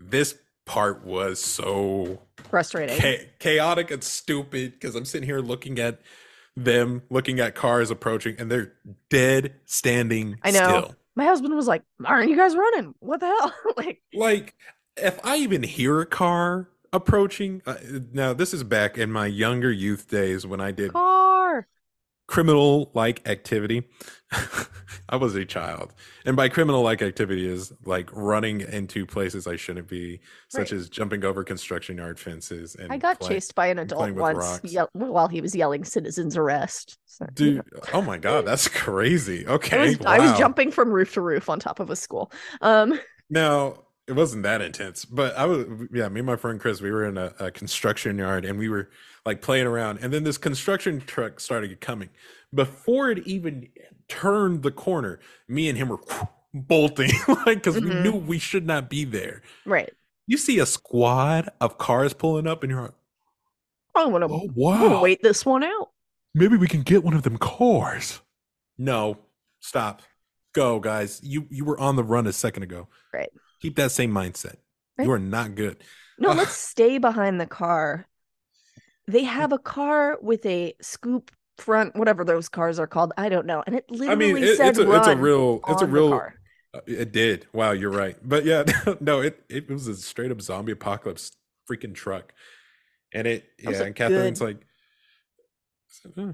[0.00, 2.98] this part was so frustrating.
[2.98, 6.00] cha- chaotic and stupid because I'm sitting here looking at
[6.56, 8.72] them, looking at cars approaching, and they're
[9.08, 10.58] dead standing I know.
[10.58, 10.96] still.
[11.14, 12.94] My husband was like, "Aren't you guys running?
[12.98, 14.54] What the hell?" like, Like,
[14.96, 17.76] if I even hear a car approaching, uh,
[18.12, 21.66] now this is back in my younger youth days when I did car.
[22.28, 23.88] criminal like activity.
[25.08, 25.92] I was a child.
[26.24, 30.72] And by criminal like activity is like running into places I shouldn't be, such Right.
[30.72, 34.90] as jumping over construction yard fences and I got chased by an adult once yell-
[34.92, 37.80] while he was yelling "citizens arrest." So, you Dude, know.
[37.92, 39.46] oh my god, that's crazy.
[39.46, 39.78] I Okay.
[39.78, 42.30] was, I was jumping from roof to roof on top of a school.
[42.60, 42.98] Um,
[43.30, 46.90] Now, it wasn't that intense, but I was yeah, me and my friend Chris, we
[46.90, 48.90] were in a, a construction yard and we were
[49.26, 52.10] like playing around and then this construction truck started coming.
[52.54, 53.68] Before it even
[54.08, 56.00] turned the corner, me and him were
[56.54, 57.10] bolting
[57.46, 58.02] like cuz we Mhm.
[58.02, 59.42] knew we should not be there.
[59.66, 59.92] right.
[60.28, 62.94] You see a squad of cars pulling up and you're like,
[63.94, 65.02] I want to "Oh wow.
[65.02, 65.90] wait this one out.
[66.34, 68.20] Maybe we can get one of them cars."
[68.78, 69.18] No.
[69.60, 70.02] Stop.
[70.54, 71.20] Go, guys.
[71.22, 72.88] You you were on the run a second ago.
[73.12, 73.30] Right.
[73.62, 74.56] Keep that same mindset.
[74.98, 75.06] Right.
[75.06, 75.78] You are not good.
[76.18, 76.36] No, Ugh.
[76.38, 78.06] let's stay behind the car.
[79.06, 83.12] They have a car with a scoop front, whatever those cars are called.
[83.16, 83.62] I don't know.
[83.66, 86.28] And it literally I mean, it, said it's a it's a real it's a real.
[86.74, 87.46] uh, It did.
[87.52, 88.16] Wow, you're right.
[88.22, 88.64] But yeah,
[89.00, 91.32] no, it it was a straight up zombie apocalypse
[91.70, 92.32] freaking truck,
[93.12, 93.80] and it yeah.
[93.80, 94.46] like, And Catherine's good.
[94.46, 94.66] like,
[96.16, 96.32] "Uh,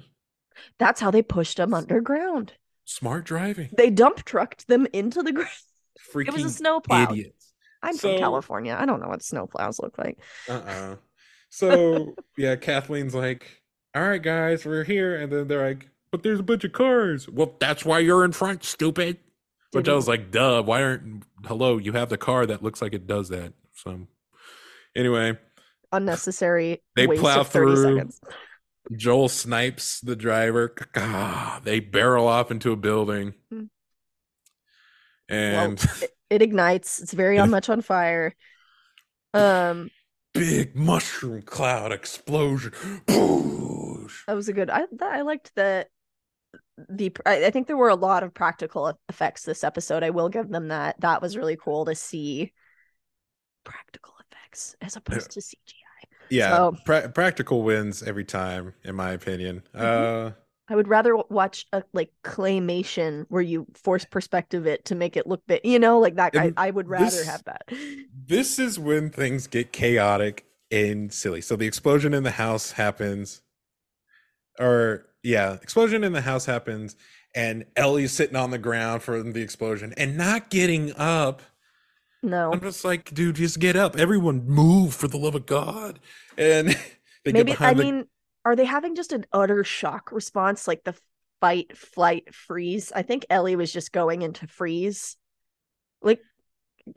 [0.78, 2.54] That's how they pushed them underground.
[2.84, 5.50] smart driving, They dump trucked them into the ground.
[6.12, 7.04] freaking It was a snowplow.
[7.12, 7.52] idiots.
[7.82, 8.76] I'm So- from California.
[8.78, 10.18] I don't know what snowplows look like.
[10.48, 10.96] Uh uh
[11.50, 13.62] So yeah, Kathleen's like,
[13.94, 17.28] all right, guys, we're here, and then they're like, but there's a bunch of cars.
[17.28, 19.18] Well, that's why you're in front, stupid.
[19.72, 22.80] Which I Didn't- was like, duh, why aren't hello, you have the car that looks
[22.80, 23.52] like it does that.
[23.74, 24.06] So
[24.96, 25.38] anyway,
[25.92, 26.82] unnecessary.
[26.96, 27.94] They waste plow of 30 through.
[27.96, 28.20] seconds.
[28.96, 30.74] Joel snipes the driver.
[31.62, 33.34] They barrel off into a building.
[33.50, 33.64] Hmm.
[35.28, 37.00] And it, it ignites.
[37.00, 38.34] It's very on much on fire.
[39.34, 39.90] Um,
[40.34, 42.72] big mushroom cloud explosion.
[43.06, 44.70] That was a good.
[44.70, 45.86] I that, I liked the
[46.88, 47.14] the.
[47.26, 50.02] I, I think there were a lot of practical effects this episode.
[50.02, 51.00] I will give them that.
[51.00, 52.52] That was really cool to see
[53.64, 55.54] practical effects as opposed to CGI.
[56.30, 59.62] Yeah, So- pra- practical wins every time, in my opinion.
[59.74, 60.28] Mhm.
[60.28, 60.30] Uh,
[60.68, 65.26] I would rather watch a like claymation where you force perspective it to make it
[65.26, 65.60] look big.
[65.64, 66.36] You know, like that.
[66.36, 67.62] I, I would rather this- have that.
[68.26, 71.40] this is when things get chaotic and silly.
[71.40, 73.40] So the explosion in the house happens,
[74.58, 76.96] or yeah, explosion in the house happens,
[77.34, 81.40] and Ellie's sitting on the ground for the explosion and not getting up.
[82.22, 83.96] No, I'm just like, dude, just get up.
[83.96, 86.00] Everyone move for the love of God.
[86.36, 86.68] And
[87.24, 88.04] they maybe get I the mean,
[88.48, 90.94] are they having just an utter shock response, like the
[91.40, 92.92] fight, flight, freeze?
[92.94, 95.16] I think Ellie was just going into freeze.
[96.02, 96.20] Like,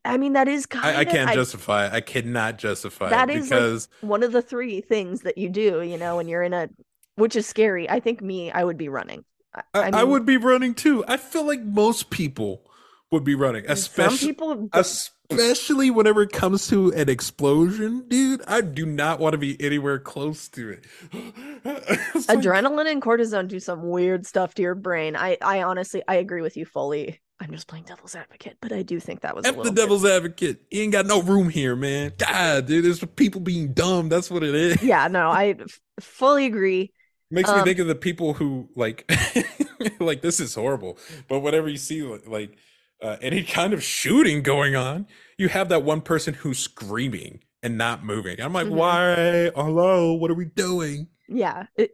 [0.05, 1.93] I mean, that is kind I, I can't justify it.
[1.93, 5.49] I cannot justify That it is, like, because one of the three things that you
[5.49, 5.81] do.
[5.81, 6.69] You know, when you're in a,
[7.15, 7.89] which is scary.
[7.89, 9.25] I think me, I would be running.
[9.53, 11.03] I, I, I mean, would be running too.
[11.07, 12.63] I feel like most people
[13.11, 14.69] would be running, some especially people.
[14.71, 18.41] especially whenever it comes to an explosion, dude.
[18.47, 20.85] I do not want to be anywhere close to it.
[21.63, 25.15] It's like- adrenaline and cortisone do some weird stuff to your brain.
[25.15, 27.19] I, I honestly, I agree with you fully.
[27.39, 29.81] I'm just playing devil's advocate, but I do think that was F the little bit-
[29.81, 30.61] devil's advocate.
[30.71, 32.13] You ain't got no room here, man.
[32.17, 34.09] God, dude, there's people being dumb.
[34.09, 34.81] That's what it is.
[34.83, 36.91] Yeah, no, I f- fully agree.
[37.31, 39.09] Makes me Um, think of the people who like,
[39.99, 40.97] like this is horrible.
[41.29, 42.57] But whatever you see like
[43.01, 47.77] uh, any kind of shooting going on, you have that one person who's screaming and
[47.77, 48.39] not moving.
[48.41, 48.71] I'm like, Mhm.
[48.71, 49.51] why?
[49.55, 51.07] Hello, what are we doing?
[51.27, 51.91] Yeah, it,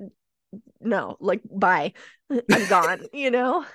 [0.79, 1.93] no, like bye,
[2.51, 3.07] I'm gone.
[3.13, 3.65] you know,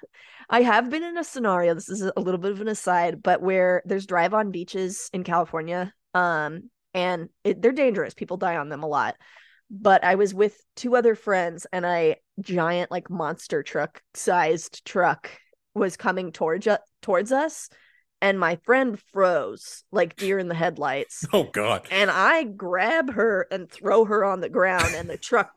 [0.49, 1.75] I have been in a scenario.
[1.75, 5.93] This is a little bit of an aside, but where there's drive-on beaches in California,
[6.15, 8.15] um, and it, they're dangerous.
[8.15, 9.17] People die on them a lot.
[9.71, 15.31] But I was with two other friends, and a giant, like monster truck sized truck
[15.75, 16.69] was coming towards
[17.01, 17.69] towards us,
[18.21, 21.25] and my friend froze like deer in the headlights.
[21.33, 21.87] Oh God.
[21.91, 25.51] and I grab her and throw her on the ground, and the truck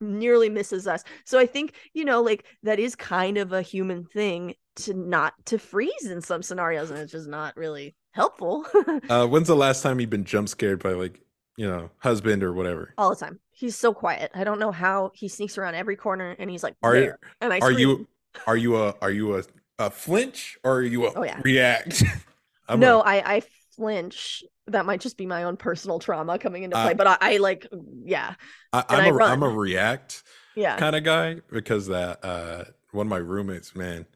[0.00, 1.04] nearly misses us.
[1.26, 5.34] So I think you know, like that is kind of a human thing to not
[5.46, 8.64] to freeze in some scenarios, and it's just not really helpful
[9.08, 11.20] Uh, when's the last time you've been jump scared by like,
[11.56, 12.92] you know, husband or whatever?
[12.98, 13.38] all the time.
[13.52, 14.30] He's so quiet.
[14.34, 17.18] I don't know how he sneaks around every corner, and he's like, Are there.
[17.40, 17.78] and I are scream.
[17.78, 18.08] you
[18.46, 19.42] are you a are you a,
[19.78, 21.40] a flinch or are you a Oh, yeah.
[21.42, 22.02] react?
[22.72, 23.42] No, a, I I
[23.74, 24.44] flinch.
[24.68, 27.66] That might just be my own personal trauma coming into play, but I, I like,
[28.04, 28.34] yeah,
[28.72, 30.22] I, i'm I a I'm a react
[30.54, 30.76] yeah.
[30.76, 34.06] kind of guy because that uh one of my roommates, man,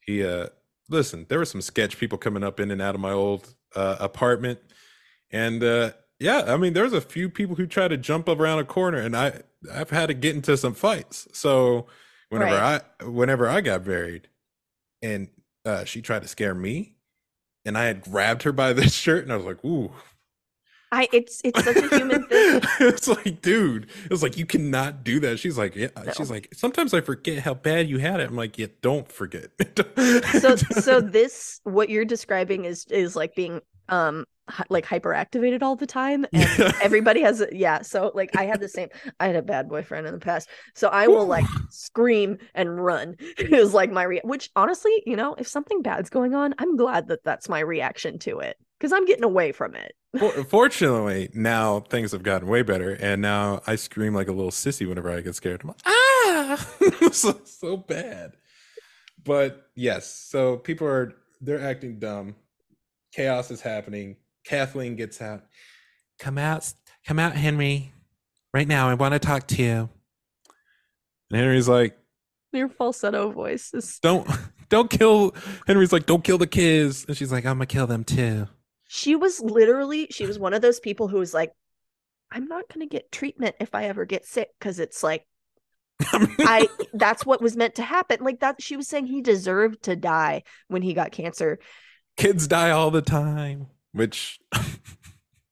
[0.00, 0.46] he uh
[0.88, 3.96] listen, there were some sketch people coming up in and out of my old uh
[4.00, 4.58] apartment.
[5.30, 8.64] And uh yeah, I mean there's a few people who try to jump around a
[8.64, 11.28] corner and I I've had to get into some fights.
[11.32, 11.86] So
[12.30, 14.28] whenever I whenever I got married
[15.02, 15.28] and
[15.64, 16.94] uh she tried to scare me
[17.64, 19.92] and I had grabbed her by the shirt and I was like, ooh.
[20.92, 22.60] I it's it's such a human thing.
[22.80, 25.38] it's like, dude, it's like you cannot do that.
[25.38, 25.88] She's like, yeah.
[26.16, 28.28] She's like, sometimes I forget how bad you had it.
[28.28, 29.50] I'm like, yeah, don't forget.
[30.40, 34.24] so so this what you're describing is is like being um
[34.68, 38.68] like hyperactivated all the time and everybody has a, yeah so like i had the
[38.68, 42.82] same i had a bad boyfriend in the past so i will like scream and
[42.82, 46.76] run is like my re- which honestly you know if something bad's going on i'm
[46.76, 51.28] glad that that's my reaction to it because i'm getting away from it For- Fortunately,
[51.34, 55.08] now things have gotten way better, and now I scream like a little sissy whenever
[55.08, 55.62] I get scared.
[55.62, 56.68] I'm like, ah,
[57.12, 58.32] so, so bad.
[59.22, 62.34] But yes, so people are they're acting dumb.
[63.12, 64.16] Chaos is happening.
[64.50, 65.42] Kathleen gets out.
[66.18, 66.72] Come out,
[67.06, 67.92] come out, Henry.
[68.52, 69.88] Right now, I want to talk to you.
[71.30, 71.96] And Henry's like,
[72.52, 74.28] your falsetto voice is don't,
[74.68, 75.36] don't kill.
[75.68, 78.48] Henry's like, don't kill the kids, and she's like, I'm gonna kill them too.
[78.88, 81.52] she was literally she was one of those people who was like
[82.32, 85.24] i'm not going to get treatment if i ever get sick because it's like
[86.12, 88.24] I that's what was meant to happen.
[88.24, 91.58] Like that she was saying he deserved to die when he got cancer.
[92.16, 94.38] kids die all the time, which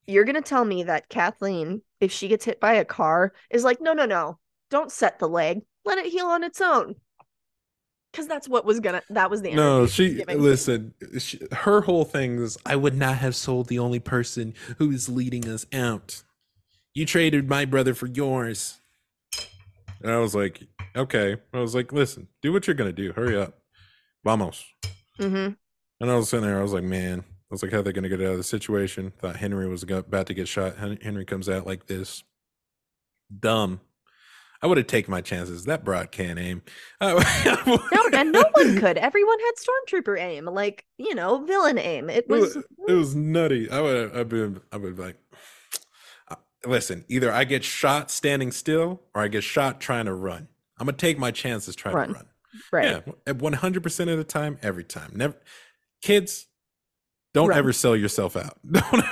[0.06, 3.80] You're gonna tell me that Kathleen, if she gets hit by a car, is like,
[3.80, 4.38] no, no, no,
[4.70, 5.62] don't set the leg.
[5.84, 6.94] Let it heal on its own.
[8.10, 10.94] because that's what was gonna that was the No, she listen.
[11.18, 15.08] She, her whole thing is, I would not have sold the only person who is
[15.08, 16.22] leading us out.
[16.94, 18.80] You traded my brother for yours.
[20.00, 20.62] And I was like,
[20.96, 21.36] okay.
[21.52, 23.12] I was like, listen, do what you're gonna do.
[23.12, 23.58] Hurry up,
[24.24, 24.64] vamos.
[25.18, 25.56] Mhm.
[26.00, 26.58] And I was sitting there.
[26.58, 27.24] I was like, man.
[27.50, 29.12] I was like, how are they gonna get out of the situation?
[29.18, 30.76] Thought Henry was about to get shot.
[31.02, 32.22] Henry comes out like this.
[33.36, 33.80] Dumb.
[34.60, 35.64] I would have taken my chances.
[35.66, 36.62] That broad can't aim.
[37.00, 37.18] No,
[38.12, 38.98] and no one could.
[38.98, 42.10] Everyone had stormtrooper aim, like you know, villain aim.
[42.10, 43.70] It It was, it was nutty.
[43.70, 45.16] I would I've been I would be like
[46.66, 50.48] listen, either I get shot standing still or I get shot trying to run.
[50.78, 52.08] I'm gonna take my chances trying Run.
[52.08, 52.26] to run.
[52.72, 53.02] right.
[53.06, 55.12] Yeah, at 100 percent of the time, every time.
[55.14, 55.36] Never,
[56.02, 56.46] kids,
[57.34, 57.58] don't Run.
[57.58, 58.58] ever sell yourself out.
[58.70, 59.04] Don't.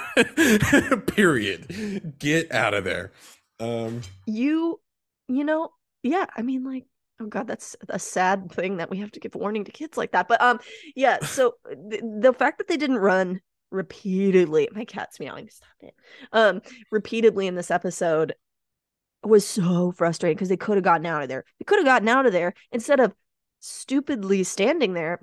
[1.06, 2.16] period.
[2.18, 3.12] Get out of there.
[3.60, 4.80] Um, You,
[5.28, 5.70] you know,
[6.02, 6.26] yeah.
[6.36, 6.86] I mean, like,
[7.20, 10.12] oh god, that's a sad thing that we have to give warning to kids like
[10.12, 10.28] that.
[10.28, 10.60] But um,
[10.94, 11.18] yeah.
[11.24, 13.40] So the, the fact that they didn't run
[13.70, 15.48] repeatedly, my cat's meowing.
[15.50, 15.94] Stop it.
[16.32, 18.34] Um, repeatedly in this episode
[19.22, 21.44] was so frustrating because they could have gotten out of there.
[21.58, 23.14] They could have gotten out of there instead of
[23.60, 25.20] stupidly standing there.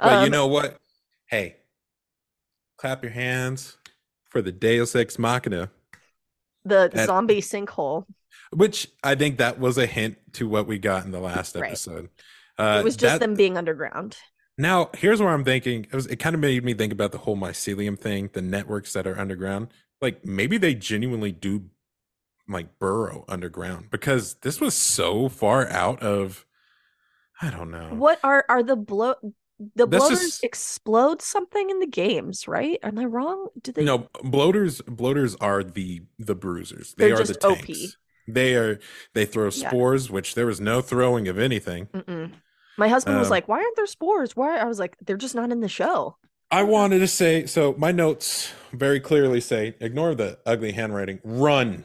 [0.00, 0.78] but you Um, know what?
[1.26, 1.56] Hey,
[2.84, 3.78] clap your hands
[4.28, 5.70] for the Deus Ex Machina.
[6.66, 8.04] the that- zombie sinkhole.
[8.52, 11.68] Which I think that was a hint to what we got in the last Right.
[11.68, 12.10] episode.
[12.58, 14.18] Uh, it was just that- them being underground.
[14.58, 15.84] Now, here's where I'm thinking.
[15.84, 18.92] It, was, it kind of made me think about the whole mycelium thing, the networks
[18.92, 19.68] that are underground.
[20.02, 21.70] Like maybe they genuinely do
[22.46, 26.44] like burrow underground because this was so far out of.
[27.40, 27.94] I don't know.
[27.94, 29.14] What are are the blow?
[29.76, 32.78] The bloaters is- explode something in the games, right?
[32.82, 33.48] Am I wrong?
[33.62, 33.84] Do they?
[33.84, 34.80] No, bloaters.
[34.82, 36.94] Bloaters are the the bruisers.
[36.96, 37.58] They They're are just the OP.
[37.58, 37.96] tanks.
[38.26, 38.80] They are.
[39.12, 39.68] They throw Yeah.
[39.68, 41.86] spores, which there was no throwing of anything.
[41.94, 42.32] Mm-mm.
[42.76, 44.34] My husband was Um, like, "Why aren't there spores?
[44.34, 46.16] Why?" I was like, "They're just not in the show."
[46.50, 47.74] I wanted to say so.
[47.78, 51.20] My notes very clearly say ignore the ugly handwriting.
[51.22, 51.84] Run,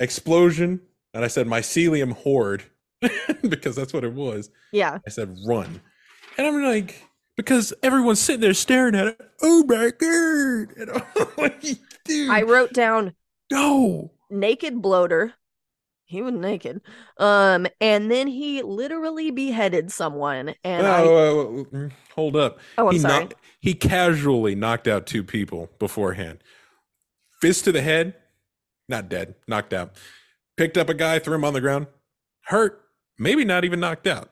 [0.00, 0.80] explosion,
[1.12, 2.64] and I said mycelium horde
[3.48, 4.50] because that's what it was.
[4.72, 5.80] Yeah, I said run,
[6.38, 7.02] and I'm like
[7.36, 9.20] because everyone's sitting there staring at it.
[9.42, 10.76] Oh my god!
[10.78, 11.60] And I'm like,
[12.04, 13.14] dude, I wrote down
[13.50, 14.12] no.
[14.30, 15.34] naked bloater.
[16.06, 16.80] He was naked.
[17.18, 20.54] Um, and then he literally beheaded someone.
[20.64, 22.60] And I, Oh, oh, mm, hold up.
[22.78, 23.20] oh, I'm he sorry.
[23.24, 26.38] knocked- he casually knocked out two people beforehand.
[27.42, 28.14] Fist to the head,
[28.88, 29.96] not dead, knocked out.
[30.56, 31.88] Picked up a guy, threw him on the ground,
[32.44, 32.80] hurt,
[33.18, 34.30] maybe not even knocked out.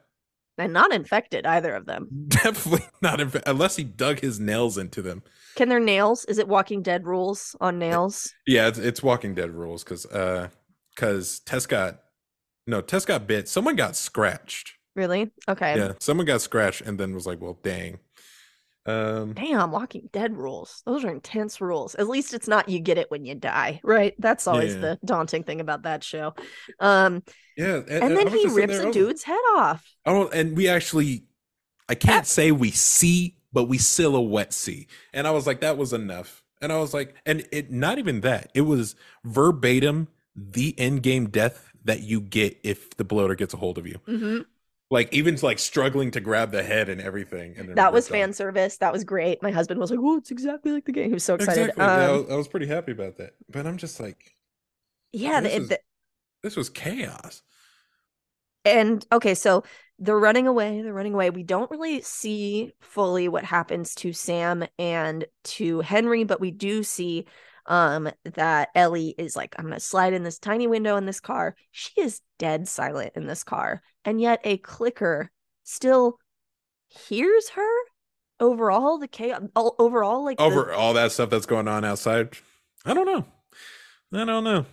[0.58, 2.08] And not infected either of them.
[2.28, 5.22] Definitely not, inf- unless he dug his nails into them.
[5.54, 6.24] Can their nails?
[6.26, 8.32] Is it Walking Dead rules on nails?
[8.46, 10.48] Yeah, it's, it's Walking Dead rules because uh,
[10.94, 12.00] because Tess got
[12.66, 13.48] no Tess got bit.
[13.48, 14.74] Someone got scratched.
[14.94, 15.30] Really?
[15.48, 15.76] Okay.
[15.76, 17.98] Yeah, someone got scratched and then was like, "Well, dang."
[18.86, 20.82] Um, Damn, Walking Dead rules.
[20.86, 21.94] Those are intense rules.
[21.94, 24.14] At least it's not you get it when you die, right?
[24.18, 24.80] That's always Yeah.
[24.80, 26.34] the daunting thing about that show.
[26.80, 27.22] Um,
[27.56, 29.84] yeah, and I then he rips there, I a dude's head off.
[30.04, 31.24] Oh, and we actually,
[31.88, 34.88] I can't say we see, but we silhouette see.
[35.12, 36.44] And I was like, that was enough.
[36.60, 38.50] And I was like, and it not even that.
[38.54, 43.58] It was verbatim the end game death that you get if the bloater gets a
[43.58, 44.00] hold of you.
[44.06, 44.46] hmm
[44.90, 47.56] Like even like struggling to grab the head and everything.
[47.56, 48.20] And That was ripped off.
[48.20, 48.76] fan service.
[48.78, 49.42] That was great.
[49.42, 51.70] My husband was like, "Oh, it's exactly like the game." He was so excited.
[51.70, 51.84] Exactly.
[51.84, 53.34] I, Um, was, I was pretty happy about that.
[53.50, 54.36] But I'm just like,
[55.12, 55.80] yeah, this the- is- the-
[56.42, 57.42] this was chaos.
[58.64, 59.62] and okay, so
[59.98, 60.82] they're running away.
[60.82, 61.30] They're running away.
[61.30, 66.82] We don't really see fully what happens to Sam and to Henry, but we do
[66.82, 67.26] see
[67.68, 71.54] um that Ellie is like, I'm gonna slide in this tiny window in this car.
[71.70, 75.30] She is dead silent in this car, and yet a clicker
[75.64, 76.18] still
[76.88, 77.70] hears her.
[78.38, 79.40] Overall, the chaos.
[79.56, 82.30] all- Overall, like the- Over all that stuff that's going on outside.
[82.84, 83.24] I don't know.
[84.12, 84.66] I don't know.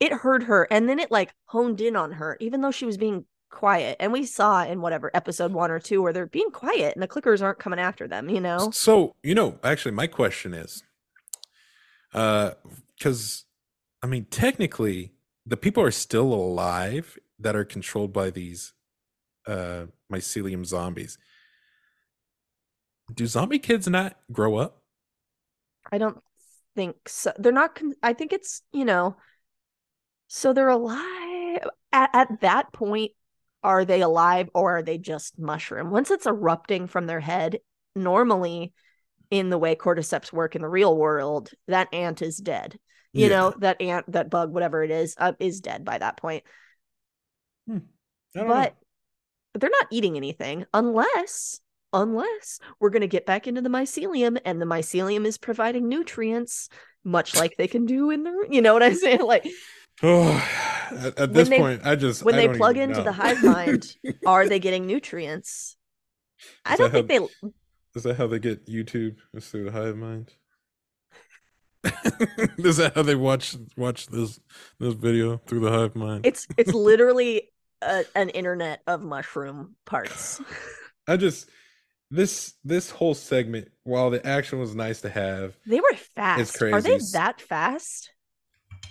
[0.00, 2.96] it heard her and then it like honed in on her even though she was
[2.96, 6.94] being quiet and we saw in whatever episode one or two where they're being quiet
[6.96, 10.54] and the clickers aren't coming after them you know So, you know, actually my question
[10.54, 10.82] is
[12.14, 12.52] uh
[13.00, 13.44] cuz
[14.02, 15.12] I mean, technically
[15.46, 18.72] the people are still alive that are controlled by these
[19.46, 21.18] uh mycelium zombies.
[23.12, 24.82] Do zombie kids not grow up?
[25.90, 26.18] i don't
[26.74, 29.16] think so they're not con- i think it's you know
[30.28, 33.12] so they're alive at, at that point
[33.62, 37.58] are they alive or are they just mushroom once it's erupting from their head
[37.94, 38.72] normally
[39.32, 42.78] in the way cordyceps work in the real world that ant is dead
[43.14, 43.28] you Yeah.
[43.30, 46.44] know that ant that bug whatever it is uh, is dead by that point
[47.68, 47.80] I
[48.34, 48.46] know.
[48.46, 48.76] but
[49.54, 51.60] they're not eating anything unless
[51.94, 56.68] unless we're going to get back into the mycelium and the mycelium is providing nutrients
[57.04, 59.46] much like they can do in the you know what i'm saying like
[60.02, 60.30] Oh,
[60.90, 63.04] at, at this they- point, I just when I they plug into know.
[63.04, 63.94] the hive mind
[64.26, 65.76] are they getting nutrients
[66.66, 67.50] i don't that think they
[67.94, 69.16] Is that how they get YouTube?
[69.34, 70.32] Is through the hive mind?
[72.58, 74.40] Is that how they watch watch this
[74.78, 76.24] this video through the hive mind?
[76.24, 77.50] it's it's literally
[77.82, 80.40] a, an internet of mushroom parts
[81.08, 81.48] I just
[82.10, 86.56] this this whole segment, while the action was nice to have, they were fast It's
[86.56, 86.74] crazy.
[86.74, 88.10] are they that fast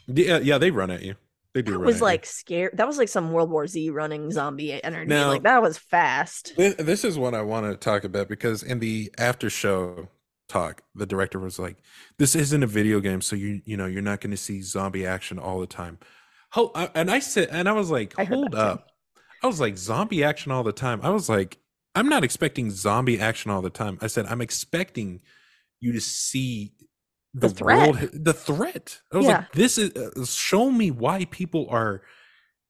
[0.08, 1.16] yeah, yeah, they run at you.
[1.54, 1.74] They do.
[1.74, 5.28] that was like scary that was like some world war z running zombie energy Now-
[5.28, 8.80] like that was fast Thi- This is what I want to talk about because in
[8.80, 10.08] the after show
[10.48, 11.78] talk, the director was like,
[12.18, 15.06] "This isn't a video game, so you you know you're not going to see zombie
[15.06, 15.98] action all the time."
[16.56, 18.62] I- and I said, and I was like, I "Hold that too.
[18.62, 18.88] up!"
[19.44, 21.58] I was like, "Zombie action all the time." I was like,
[21.96, 25.22] "I'm not expecting zombie action all the time." I said, "I'm expecting
[25.80, 26.74] you to see."
[27.34, 27.96] The threat.
[27.96, 29.00] world, the threat.
[29.14, 29.38] I was Yeah.
[29.38, 32.02] like, "This is uh, show me why people are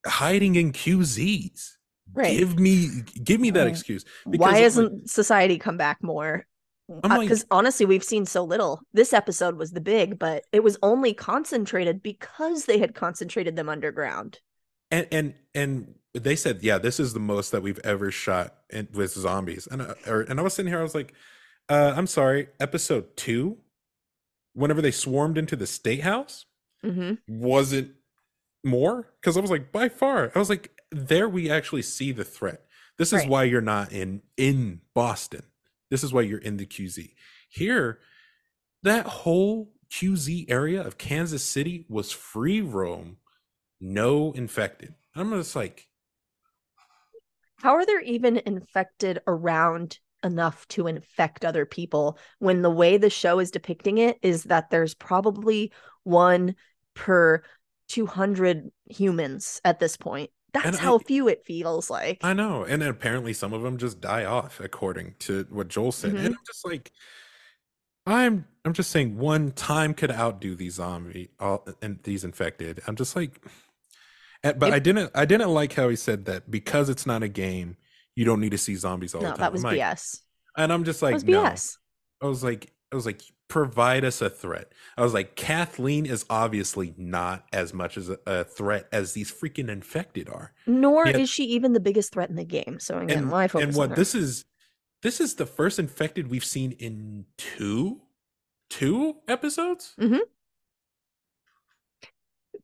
[0.05, 1.78] hiding in QZs.
[2.14, 2.89] right Give me,
[3.24, 6.45] give me that excuse." why because, like- hasn't society come back more
[7.03, 10.62] I'm like- because honestly we've seen so little this episode was the big but it
[10.62, 14.39] was only concentrated because they had concentrated them underground
[14.91, 18.89] and and and they said yeah this is the most that we've ever shot in,
[18.93, 21.14] with zombies and I, or, and I was sitting here I was like
[21.70, 23.57] uh I'm sorry episode 2
[24.53, 26.45] whenever they swarmed into the state house
[26.83, 27.93] hmm wasn't
[28.63, 29.13] more?
[29.23, 30.31] Cuz I was like by far.
[30.35, 32.65] I was like there we actually see the threat.
[32.97, 33.27] This is Right.
[33.27, 35.43] why you're not in in Boston.
[35.89, 37.15] This is why you're in the QZ
[37.49, 37.99] here
[38.83, 43.17] that whole QZ area of Kansas City was free roam
[43.81, 44.95] no infected.
[45.15, 45.89] I'm just like
[47.55, 53.09] how are there even infected around enough to infect other people when the way the
[53.09, 55.72] show is depicting it is that there's probably
[56.03, 56.55] one
[56.93, 57.41] per
[57.88, 62.63] 200 humans at this point that's And how I- few it feels like I know,
[62.65, 66.11] and apparently some of them just die off, according to what Joel said.
[66.11, 66.17] Mhm.
[66.26, 66.91] And I'm just like,
[68.05, 72.82] I'm, I'm just saying, one time could outdo these zombie, all and these infected.
[72.88, 73.41] I'm just like,
[74.43, 77.28] but If- I didn't, I didn't like how he said that because it's not a
[77.30, 77.78] game,
[78.16, 79.39] you don't need to see zombies all no the time.
[79.41, 80.20] that was I'm like, bs
[80.57, 81.43] and I'm just like, was no.
[81.43, 81.78] bs
[82.22, 84.72] I was like, I was like, provide us a threat.
[84.97, 89.32] I was like, Kathleen is obviously not as much as a, a threat as these
[89.32, 90.53] freaking infected are.
[90.68, 91.18] nor Yeah.
[91.18, 93.76] is she even the biggest threat in the game so again and, why focus and
[93.76, 94.45] on what this is
[95.01, 98.01] this is the first infected we've seen in two
[98.70, 99.95] two episodes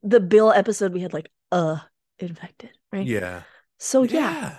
[0.02, 1.78] the bill episode we had like uh
[2.18, 3.42] infected right yeah
[3.78, 4.58] so yeah.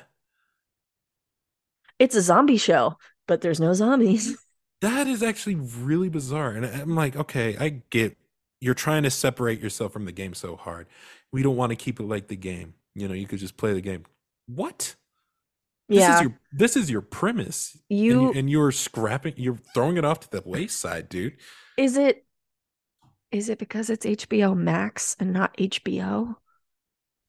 [2.00, 2.97] It's a zombie show
[3.28, 4.38] but there's no zombies.
[4.82, 8.16] That is actually really bizarre and i'm like okay i get
[8.62, 10.88] you're trying to separate yourself from the game so hard.
[11.32, 13.74] We don't want to keep it like the game you know you could just play
[13.74, 14.06] the game.
[14.47, 14.95] What?
[15.88, 16.16] This yeah.
[16.16, 20.06] is your this is your premise and, you you, and you're scrapping you're throwing it
[20.06, 21.38] off to the wayside dude.
[21.78, 22.26] Is it
[23.32, 26.36] is it because it's hbo max and not hbo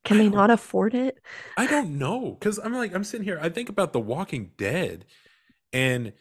[0.04, 1.18] can they not afford it
[1.56, 3.38] I don't know because I'm like I'm sitting here.
[3.40, 5.04] I think about The Walking Dead,
[5.72, 6.12] and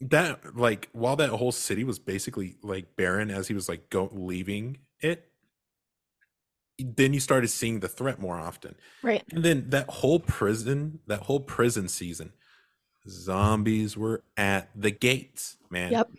[0.00, 4.10] that like while that whole city was basically like barren as he was like go
[4.12, 5.30] leaving it,
[6.78, 8.74] then you started seeing the threat more often.
[9.02, 12.32] right And then that whole prison, that whole prison season,
[13.08, 15.92] zombies were at the gates, man.
[15.92, 16.10] Yep.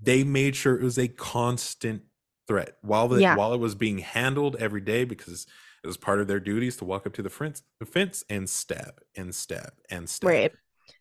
[0.00, 2.02] They made sure it was a constant
[2.48, 3.34] threat while the Yeah.
[3.34, 5.46] while it was being handled every day because
[5.82, 8.48] it was part of their duties to walk up to the fence, the fence and
[8.48, 10.28] stab and stab and stab.
[10.28, 10.52] right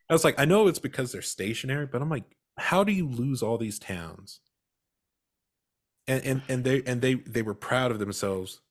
[0.09, 2.25] I was like, I know it's because they're stationary, but I'm like,
[2.57, 4.39] how do you lose all these towns?
[6.07, 8.61] And and and they and they they were proud of themselves.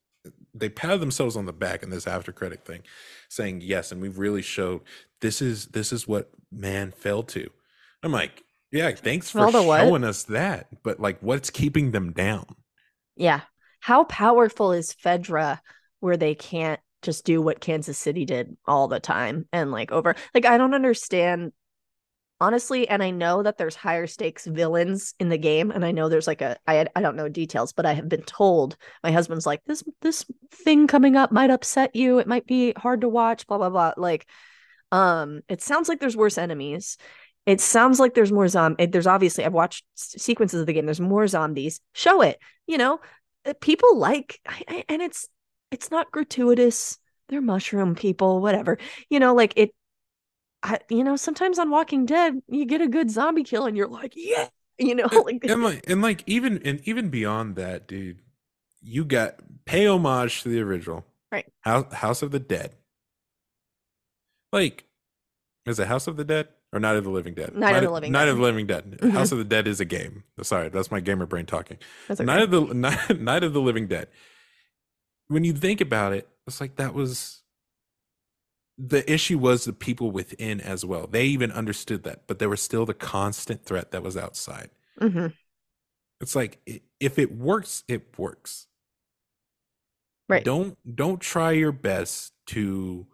[0.53, 2.83] They patted themselves on the back in this after credit thing,
[3.29, 4.83] saying yes, and we've really showed
[5.21, 7.49] this is this is what man fell to.
[8.03, 8.43] I'm like,
[8.73, 12.47] yeah, thanks for showing us that, but like, what's keeping them down?
[13.19, 13.41] yeah
[13.81, 15.59] how powerful is fedra
[16.01, 20.15] where they can't just do what kansas city did all the time and like over
[20.35, 21.53] like i don't understand
[22.41, 26.09] honestly and i know that there's higher stakes villains in the game and i know
[26.09, 29.47] there's like a i i don't know details but i have been told my husband's
[29.47, 32.19] like this this thing coming up might upset you.
[32.19, 34.27] It might be hard to watch blah blah blah like
[34.93, 36.97] um it sounds like there's worse enemies.
[37.47, 41.01] It sounds like there's more zombie there's obviously i've watched sequences of the game there's
[41.01, 41.81] more zombies.
[41.93, 43.01] Show it you know?
[43.47, 44.41] Uh, people like
[44.89, 45.29] and it's
[45.71, 46.99] it's not gratuitous
[47.29, 48.79] they're mushroom people whatever
[49.11, 49.71] you know like it
[50.61, 53.87] I, you know, sometimes on Walking Dead, you get a good zombie kill and you're
[53.87, 58.19] like, yeah, you know, like and like and like even and even beyond that, dude,
[58.83, 61.47] you got pay homage to the original, Right.
[61.61, 62.73] House House of the Dead.
[64.53, 64.85] Like,
[65.67, 67.55] is it House of the Dead or Night of the Living Dead?
[67.55, 68.29] Night of the Living Night Dead.
[68.31, 68.99] of the Living Dead.
[69.01, 69.11] Mhm.
[69.13, 70.25] House of the Dead is a game.
[70.43, 71.79] Sorry, that's my gamer brain talking.
[72.09, 72.27] that's okay.
[72.27, 74.09] Night of the Night, Night of the Living Dead.
[75.29, 77.43] When you think about it, it's like that was
[78.79, 81.07] the issue was the people within as well.
[81.07, 84.71] They even understood that, but there was still the constant threat that was outside.
[85.01, 85.35] Mhm.
[86.21, 88.67] It's like if it works, it works.
[90.29, 90.45] Right.
[90.45, 93.07] Don't don't try your best to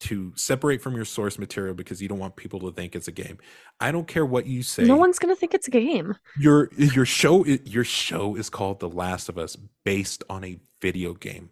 [0.00, 3.12] to separate from your source material because you don't want people to think it's a
[3.12, 3.38] game.
[3.80, 4.84] I don't care what you say.
[4.84, 6.16] No one's gonna think it's a game.
[6.38, 11.14] your your show your show is called The Last of Us based on a video
[11.14, 11.50] game.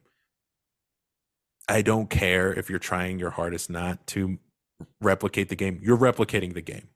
[1.69, 4.39] I don't care if you're trying your hardest not to
[5.01, 5.81] replicate the game.
[5.83, 6.89] You're replicating the game.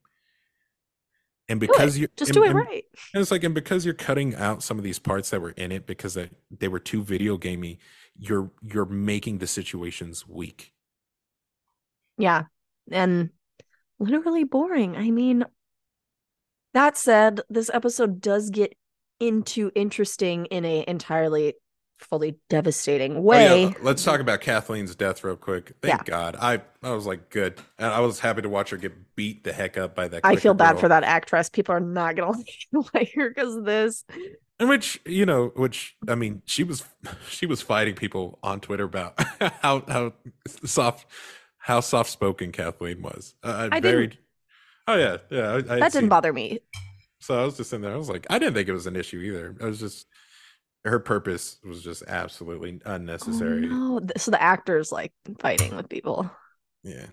[1.48, 2.84] And because you Just and- do it right.
[3.12, 5.72] and it's like, and because you're cutting out some of these parts that were in
[5.72, 7.80] it because they, they were too video gamey,
[8.16, 10.72] you're you're making the situations weak.
[12.18, 12.44] Yeah.
[12.92, 13.30] And
[13.98, 14.96] literally boring.
[14.96, 15.44] I mean,
[16.72, 18.76] that said, this episode does get
[19.18, 21.54] into interesting in a entirely
[22.00, 23.64] fully devastating Oh, way.
[23.64, 25.72] yeah, let's talk about Kathleen's death real quick.
[25.82, 26.02] Thank Yeah.
[26.04, 26.36] God.
[26.40, 27.60] I I was like, good.
[27.78, 30.22] And I was happy to watch her get beat the heck up by that.
[30.24, 30.80] I feel bad girl.
[30.80, 31.48] for that actress.
[31.48, 32.38] People are not gonna
[32.94, 34.04] like her because of this.
[34.58, 36.84] And which you know, which I mean, she was
[37.28, 39.14] she was fighting people on Twitter about
[39.62, 40.12] how how
[40.64, 41.06] soft
[41.58, 43.34] how soft spoken Kathleen was.
[43.42, 44.08] Uh, I very.
[44.08, 44.20] didn't-
[44.88, 45.50] Oh yeah, yeah.
[45.52, 46.60] I, I That didn't seen- bother me.
[47.20, 47.92] So I was just in there.
[47.92, 49.54] I was like, I didn't think it was an issue either.
[49.60, 50.06] I was just
[50.84, 53.66] her purpose was just absolutely Oh, unnecessary.
[53.66, 54.00] no.
[54.00, 56.30] Th- So the actor's like fighting with people.
[56.82, 57.06] Yeah.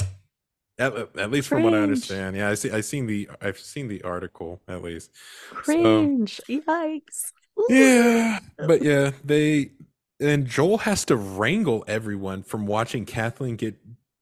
[0.80, 2.36] At, at least from what I understand.
[2.36, 5.12] Yeah, I see I seen the I've seen the article at least.
[5.50, 6.40] Cringe.
[6.48, 7.32] Yikes.
[7.60, 7.66] Ooh.
[7.70, 8.40] Yeah.
[8.58, 9.72] But yeah, they
[10.20, 13.76] and Joel has to wrangle everyone from watching Kathleen get,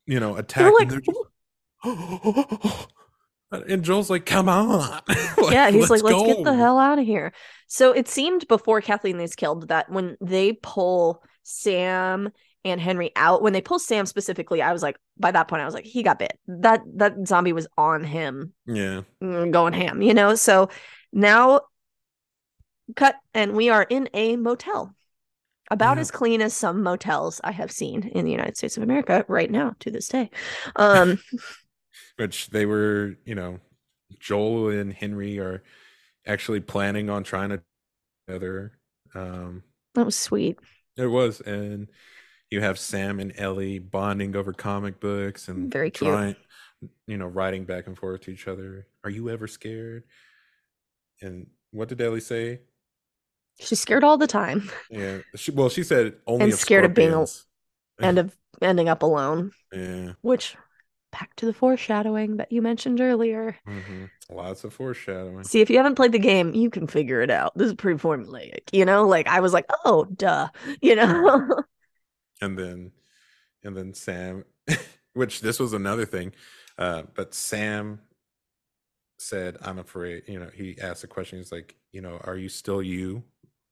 [0.05, 0.55] you know, attacked.
[0.55, 1.19] They're like, they're just-
[1.85, 2.87] oh,
[3.67, 5.01] and Joel's like, come on.
[5.51, 7.33] yeah, he's like, let's get the hell out of here.
[7.67, 12.31] So it seemed before Kathleen is killed that when they pull Sam
[12.63, 15.65] and Henry out, when they pull Sam specifically, I was like, by that point, I
[15.65, 16.37] was like, he got bit.
[16.47, 19.01] That that zombie was on him, Yeah.
[19.21, 20.35] mm, going ham, you know.
[20.35, 20.69] So
[21.13, 21.61] now,
[22.95, 24.95] cut, and we are in a motel,
[25.71, 26.01] about Yeah.
[26.01, 29.49] as clean as some motels I have seen in the United States of America right
[29.49, 30.29] now to this day.
[30.75, 31.19] Um,
[32.17, 33.59] which they were, you know,
[34.19, 35.63] Joel and Henry are
[36.25, 37.61] actually planning on trying to
[38.27, 38.77] together.
[39.13, 39.63] Um,
[39.93, 40.59] that was sweet.
[40.97, 41.87] it was, and
[42.49, 46.11] you have Sam and Ellie bonding over comic books and Very cute.
[46.11, 46.35] trying,
[47.07, 48.87] you know, writing back and forth to each other.
[49.03, 50.03] Are you ever scared?
[51.21, 52.61] And what did Ellie say?
[53.59, 56.93] She's scared all the time Yeah, she, well, she said only And of scared of
[56.93, 57.29] being al-
[58.01, 59.51] and of ending up alone.
[59.73, 60.57] yeah, which
[61.19, 63.55] back to the foreshadowing that you mentioned earlier.
[63.65, 65.43] hmm lots of foreshadowing.
[65.43, 67.55] See, if you haven't played the game, you can figure it out.
[67.55, 69.07] This is pretty formulaic, you know?
[69.07, 70.49] Like I was like, oh, duh,
[70.81, 71.63] you know?
[72.41, 72.91] and then
[73.63, 74.43] and then sam
[75.13, 76.31] which this was another thing
[76.77, 77.99] uh but sam
[79.17, 82.49] said i'm afraid you know he asked a question he's like you know are you
[82.49, 83.23] still you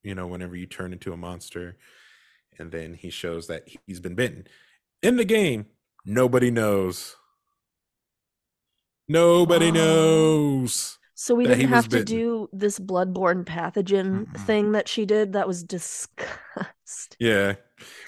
[0.01, 1.77] you know whenever you turn into a monster
[2.57, 4.47] and then he shows that he's been bitten
[5.01, 5.65] in the game
[6.05, 7.17] nobody knows
[9.07, 9.71] nobody Oh.
[9.71, 15.33] knows so we didn't have to do this bloodborne pathogen thing that she did.
[15.33, 17.15] That was disgust.
[17.19, 17.55] yeah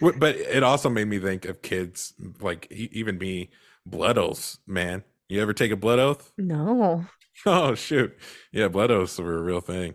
[0.02, 3.52] but it also made me think of kids like even me
[3.86, 7.06] blood oaths man you ever take a blood oath No.
[7.46, 8.18] Oh shoot!
[8.54, 9.94] Yeah, blood oaths were a real thing.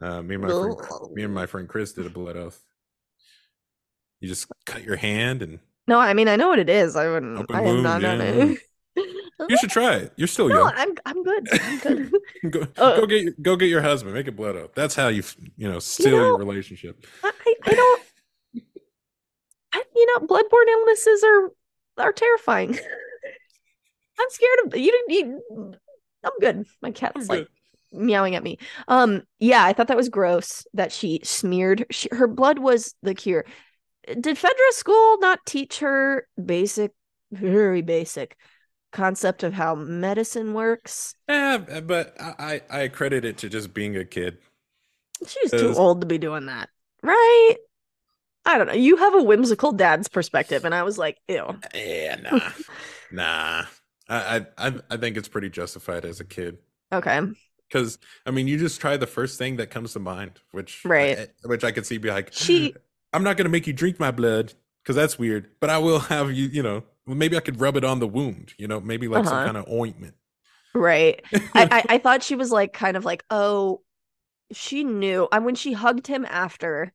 [0.00, 0.76] Uh, me and my friend,
[1.14, 2.60] me and my friend Chris did a blood oath.
[4.20, 6.96] You just cut your hand, and No, I mean I know what it is.
[6.96, 8.58] I wouldn't Open I have wound, not done it.
[9.48, 10.12] you should try it.
[10.16, 10.72] You're still no, young.
[10.76, 11.48] I'm I'm good.
[11.52, 12.12] I'm good.
[12.50, 14.14] Go, Uh, go get your, go get your husband.
[14.14, 14.70] Make it blood oath.
[14.74, 15.22] That's how you
[15.56, 17.04] you know seal know- your relationship.
[17.22, 17.32] I,
[17.64, 18.02] I don't.
[19.72, 21.50] I, you know, bloodborne illnesses are
[22.04, 22.70] are terrifying.
[24.20, 24.92] I'm scared of you.
[24.92, 25.10] Didn't.
[25.50, 25.74] You,
[26.24, 26.66] I'm good.
[26.80, 27.48] My cat's like
[27.92, 28.58] meowing at me.
[28.88, 29.22] Um.
[29.40, 31.86] Yeah, I thought that was gross that she smeared.
[31.90, 33.44] She, her blood was the cure.
[34.06, 36.92] Did Fedra school not teach her basic,
[37.32, 38.36] very basic
[38.94, 41.16] concept of how medicine works?
[41.28, 44.38] Yeah, but I I credit it to just being a kid.
[45.26, 46.68] She was too old to be doing that,
[47.02, 47.56] right?
[48.46, 48.74] I don't know.
[48.74, 51.58] You have a whimsical dad's perspective, and I was like, ew.
[51.74, 52.50] Yeah, nah,
[53.10, 53.64] nah.
[54.08, 56.58] I I I think it's pretty justified as a kid
[56.92, 57.34] Okay.
[57.68, 61.18] because I mean you just try the first thing that comes to mind, which Right.
[61.18, 62.78] I, which I could see be like She
[63.12, 66.32] I'm not gonna make you drink my blood because that's weird, but I will have
[66.32, 66.46] you.
[66.48, 68.54] You know, maybe I could rub it on the wound.
[68.58, 69.40] You know, maybe like some Uh-huh.
[69.40, 70.14] kind of ointment.
[70.74, 71.22] right.
[71.54, 73.82] I, I I thought she was like kind of like, oh,
[74.52, 75.28] she knew.
[75.32, 76.92] And when she hugged him after,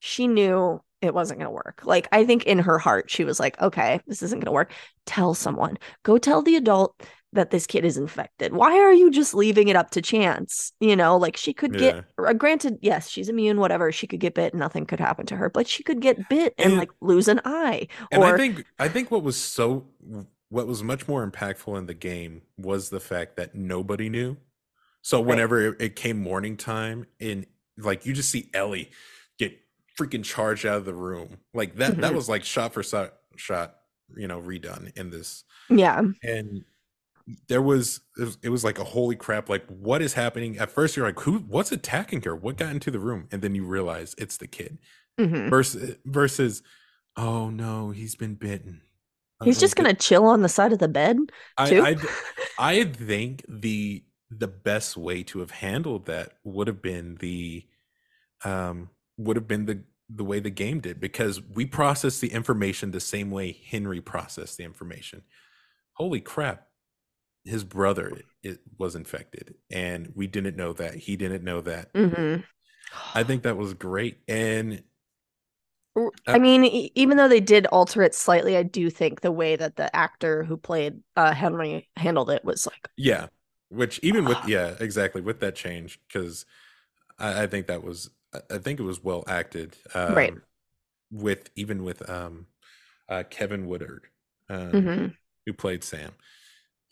[0.00, 1.82] she knew it wasn't going to work.
[1.84, 4.72] Like, I think in her heart, she was like, okay, this isn't going to work.
[5.06, 5.78] Tell someone.
[6.04, 7.00] Go tell the adult
[7.34, 8.52] that this kid is infected.
[8.54, 10.72] Why are you just leaving it up to chance?
[10.80, 12.02] You know, like she could Yeah.
[12.16, 13.92] get, granted, yes, she's immune, whatever.
[13.92, 16.72] She could get bit, nothing could happen to her, but she could get bit and
[16.72, 17.88] And- like lose an eye.
[18.10, 19.86] And or, I think I think what was so
[20.48, 24.36] what was much more impactful in the game was the fact that nobody knew.
[25.02, 28.90] So whenever it, it came morning time, and like you just see Ellie
[29.38, 29.58] get
[29.98, 32.16] freaking charged out of the room, like that that Mhm.
[32.16, 33.76] was like shot for shot, shot,
[34.16, 35.42] you know, redone in this.
[35.68, 36.00] yeah.
[36.22, 36.64] And
[37.48, 40.58] there was it, was it was like a holy crap, like what is happening?
[40.58, 41.38] At first you're like, who?
[41.38, 42.36] What's attacking her?
[42.36, 43.28] What got into the room?
[43.32, 44.78] And then you realize it's the kid.
[45.18, 45.48] mhm.
[45.48, 46.62] Versus versus,
[47.16, 48.82] oh no, he's been bitten.
[49.42, 51.18] He's just to chill on the side of the bed,
[51.58, 51.82] I, too.
[51.82, 51.96] I
[52.58, 57.64] I think the the best way to have handled that would have been the
[58.44, 62.90] um would have been the the way the game did because we process the information
[62.90, 65.22] the same way Henry processed the information.
[65.94, 66.68] Holy crap.
[67.44, 70.94] His brother it was infected and we didn't know that.
[70.94, 71.90] He didn't know that.
[71.94, 72.44] hmm
[73.14, 74.82] I think that was great and
[76.32, 76.64] I mean,
[76.96, 80.42] even though they did alter it slightly, I do think the way that the actor
[80.42, 83.26] who played uh, Henry handled it was like, Yeah,
[83.68, 86.46] which even with yeah, exactly with that change because
[87.18, 88.10] I, I think that was
[88.50, 89.76] I- think it was well acted.
[89.94, 90.34] Um, Right.
[91.12, 92.46] With even with um,
[93.08, 94.08] uh, Keivonn Woodard,
[94.50, 95.14] um, mhm.
[95.46, 96.12] who played Sam,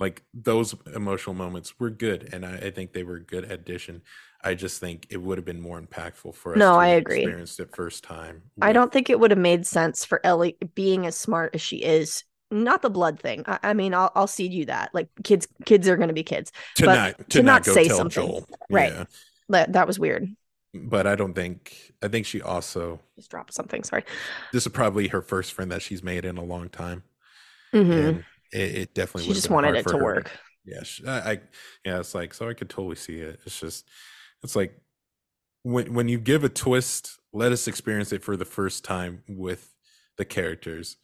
[0.01, 4.03] like those emotional moments were good, and I, I think they were a good addition.
[4.45, 6.59] I just think it would have been more impactful for us.
[6.59, 7.21] No, to I agree.
[7.21, 8.43] Experienced it first time.
[8.61, 11.77] I don't think it would have made sense for Ellie being as smart as she
[11.77, 12.25] is.
[12.51, 13.45] Not the blood thing.
[13.47, 14.91] I, I mean, I'll I'll cede you that.
[14.93, 16.53] Like kids, kids are going to be kids.
[16.77, 18.11] to but not to, to not, not say something.
[18.11, 18.47] Joel.
[18.69, 18.93] Right.
[18.93, 19.05] Yeah.
[19.49, 20.29] That that was weird.
[20.75, 23.85] But I don't think I think she also Just dropped something.
[23.85, 24.05] Sorry.
[24.53, 27.05] this is probably her first friend that she's made in a long time.
[27.73, 28.25] Mhm.
[28.53, 30.31] It, it definitely She just wanted it to her work.
[30.65, 31.41] yeah I, I
[31.85, 33.89] yeah it's like so i could totally see it it's just
[34.43, 34.79] it's like
[35.63, 39.73] when when you give a twist let us experience it for the first time with
[40.19, 40.97] the characters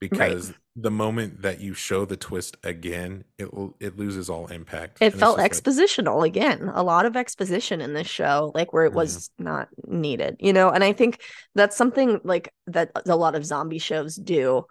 [0.00, 4.98] because the moment that you show the twist again it will it loses all impact
[5.00, 6.70] It And felt just like- expositional again.
[6.74, 8.96] A lot of exposition in this show, like where it Yeah.
[8.96, 10.70] was not needed, you know.
[10.70, 11.20] And I think
[11.54, 14.64] that's something like that a lot of zombie shows do.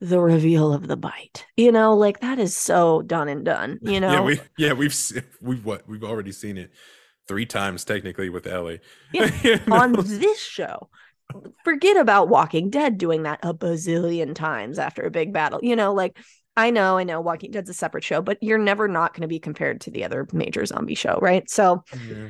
[0.00, 3.98] The reveal of the bite, you know, like that is so done and done, you
[4.00, 4.12] know.
[4.12, 4.94] yeah we yeah we've
[5.40, 6.70] we've what we've already seen it
[7.26, 8.80] three times technically with ellie
[9.12, 10.88] Yeah, You on this show.
[11.64, 15.58] Forget about Walking Dead doing that a bazillion times after a big battle.
[15.62, 16.16] You know, like
[16.56, 19.28] I know, I know Walking Dead's a separate show, but you're never not going to
[19.28, 21.48] be compared to the other major zombie show, right?
[21.50, 22.28] So, Yeah.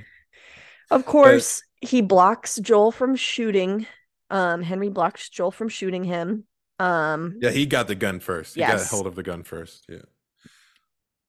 [0.90, 3.86] of course, he blocks Joel from shooting.
[4.30, 6.44] Um, Henry blocks Joel from shooting him.
[6.78, 8.54] Um, Yeah, he got the gun first.
[8.54, 9.86] He got hold of the gun first.
[9.88, 10.02] Yeah.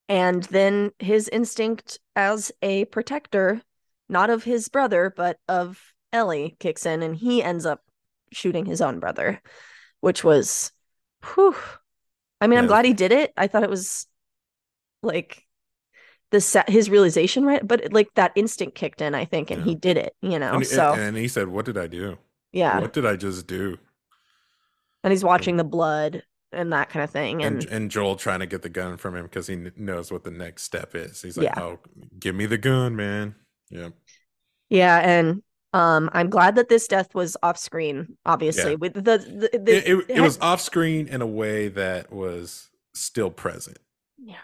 [0.07, 3.61] and then his instinct as a protector,
[4.07, 7.83] not of his brother, but of Ellie, kicks in, and he ends up
[8.31, 9.41] shooting his own brother,
[10.01, 10.71] which was,
[11.35, 11.55] whew.
[12.41, 13.33] I mean, I'm glad he did it.
[13.37, 14.07] I thought it was
[15.03, 15.45] like
[16.31, 17.67] the set his realization, right?
[17.67, 19.65] But like that instinct kicked in, I think, and Yeah.
[19.65, 20.15] he did it.
[20.21, 22.17] You know, And, so and he said, What did I do?
[22.51, 23.77] yeah, What did I just do?
[25.03, 28.39] And he's watching the blood and that kind of thing, And, and and Joel trying
[28.39, 31.21] to get the gun from him because he kn- knows what the next step is.
[31.21, 31.61] He's like, Yeah.
[31.61, 31.79] Oh,
[32.19, 33.35] give me the gun, man.
[33.69, 33.89] Yeah.
[34.69, 35.43] Yeah, and
[35.73, 38.17] um, I'm glad that this death was off screen.
[38.25, 38.77] Obviously, Yeah.
[38.77, 42.11] with the the, the It, it, it had- was off screen in a way that
[42.11, 43.77] was still present.
[44.17, 44.35] yeah.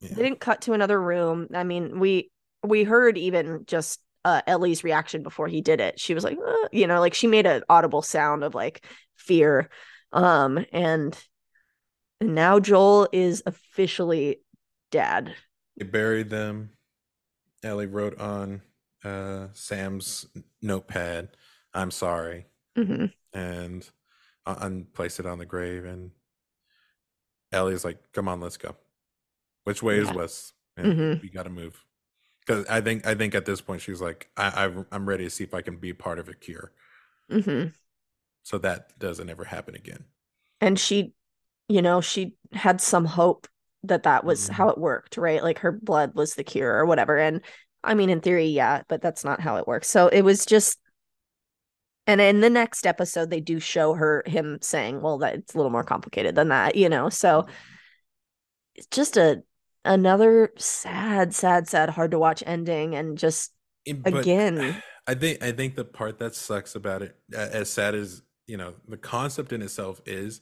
[0.00, 0.14] Yeah.
[0.14, 1.48] They didn't cut to another room.
[1.54, 2.30] I mean, we
[2.64, 5.98] we heard even just uh, Ellie's reaction before he did it.
[6.00, 8.84] She was like, "Uh," you know, like she made an audible sound of like
[9.16, 9.70] fear.
[10.12, 11.16] Um, and
[12.20, 14.40] now Joel is officially
[14.90, 15.34] dad.
[15.76, 16.70] They buried them.
[17.62, 18.62] Ellie wrote on
[19.04, 20.26] uh, Sam's
[20.62, 21.28] notepad,
[21.74, 22.46] I'm sorry.
[22.76, 23.88] hmm and
[24.46, 25.84] uh, and place it on the grave.
[25.84, 26.10] And
[27.52, 28.76] Ellie's like, "Come on, let's go."
[29.64, 30.14] Which way is Yeah.
[30.14, 30.54] west?
[30.76, 31.22] Yeah, Mhm.
[31.22, 31.84] We got to move.
[32.46, 35.30] Because I think I think at this point she's like, I, I I'm ready to
[35.30, 36.72] see if I can be part of a cure,
[37.30, 37.72] hmm
[38.42, 40.04] so that doesn't ever happen again.
[40.60, 41.12] And she,
[41.68, 43.46] you know, she had some hope
[43.84, 44.52] that that was Mhm.
[44.54, 45.42] how it worked, right?
[45.42, 47.16] Like her blood was the cure or whatever.
[47.18, 47.42] And
[47.82, 49.88] I mean, in theory, yeah, but that's not how it works.
[49.88, 50.78] So it was just,
[52.06, 55.56] and in the next episode, they do show her him saying, "Well, that it's a
[55.56, 57.08] little more complicated than that," you know.
[57.08, 57.46] So
[58.74, 59.42] it's just a
[59.84, 63.52] another sad, sad, sad, hard to watch ending, and just
[63.86, 67.94] eh, but again, I think I think the part that sucks about it, as sad
[67.94, 70.40] as you know, the concept in itself is,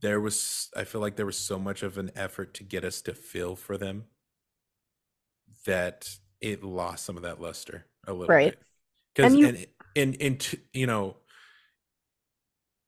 [0.00, 3.02] there was I feel like there was so much of an effort to get us
[3.02, 4.04] to feel for them
[5.66, 6.08] that
[6.40, 8.36] it lost some of that luster a little Right.
[8.36, 8.62] bit.
[9.14, 9.66] Because And you- and,
[9.96, 11.16] and and t- you know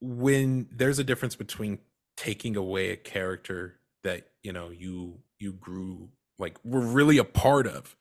[0.01, 1.79] when there's a difference between
[2.17, 7.67] taking away a character that you know you you grew like were really a part
[7.67, 7.97] of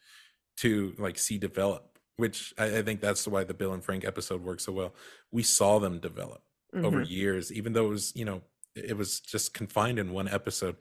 [0.58, 4.43] to like see develop which I, I think that's why the bill and frank episode
[4.43, 4.93] works so well.
[5.32, 6.43] We saw them develop
[6.84, 8.41] over mhm, years even though it was you know
[8.76, 10.78] it was just confined in one episode.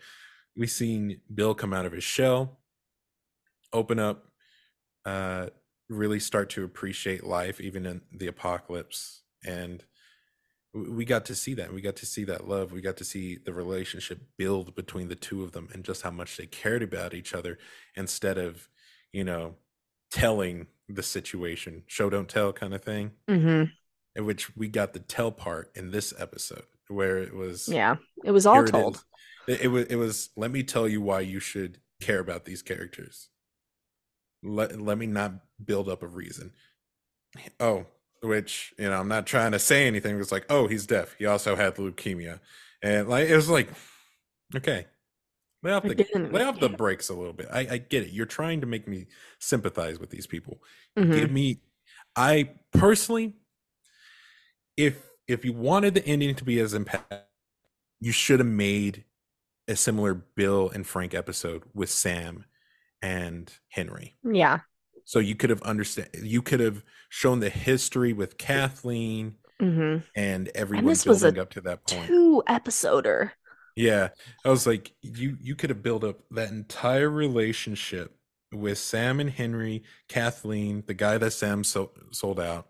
[0.56, 2.60] We seen bill come out of his shell
[3.72, 4.26] open up
[5.04, 5.48] uh
[5.88, 9.84] really start to appreciate life even in the apocalypse and
[10.72, 13.36] we got to see that we got to see that love we got to see
[13.36, 17.12] the relationship build between the two of them and just how much they cared about
[17.12, 17.58] each other
[17.96, 18.68] instead of
[19.12, 19.54] you know
[20.12, 23.70] telling the situation show don't tell kind of thing mhm.
[24.14, 28.32] in which we got the tell part in this episode where it was yeah, it
[28.32, 29.04] was all told.
[29.46, 32.62] It, it was it was let me tell you why you should care about these
[32.62, 33.28] characters
[34.42, 36.52] let, let me not build up a reason
[37.58, 37.86] oh
[38.22, 41.14] which you know i'm not trying to say anything it's like oh he's deaf.
[41.18, 42.40] He also had leukemia.
[42.82, 43.68] And like it was like
[44.56, 44.86] okay
[45.62, 47.48] lay off the lay off the brakes a little bit.
[47.52, 48.12] I, I get it.
[48.12, 49.06] You're trying to make me
[49.38, 50.62] sympathize with these people.
[50.98, 51.14] Mhm.
[51.14, 51.60] give me
[52.16, 53.34] i personally
[54.76, 57.22] if if you wanted the ending to be as impactful
[58.00, 59.04] you should have made
[59.68, 62.44] a similar bill and frank episode with sam
[63.02, 64.16] and henry.
[64.24, 64.60] Yeah.
[65.04, 70.48] So you could have understand you could have shown the history with kathleen hmm and
[70.54, 72.06] everyone this was a building up to that point.
[72.06, 73.32] Two episoder.
[73.76, 74.08] yeah.
[74.44, 78.16] I was like you you could have built up that entire relationship
[78.52, 82.68] with sam and henry kathleen the guy that sam so, sold out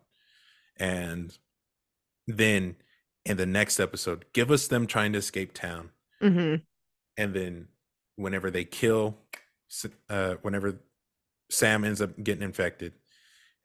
[0.78, 1.39] and
[2.26, 2.76] then
[3.24, 5.91] in the next episode give us them trying to escape town.
[6.20, 6.57] Hmm
[7.16, 7.68] and then
[8.16, 9.16] whenever they kill
[10.09, 10.81] uh whenever
[11.51, 12.92] sam ends up getting infected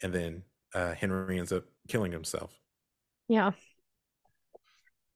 [0.04, 2.60] and then uh henry ends up killing himself
[3.28, 3.52] Yeah,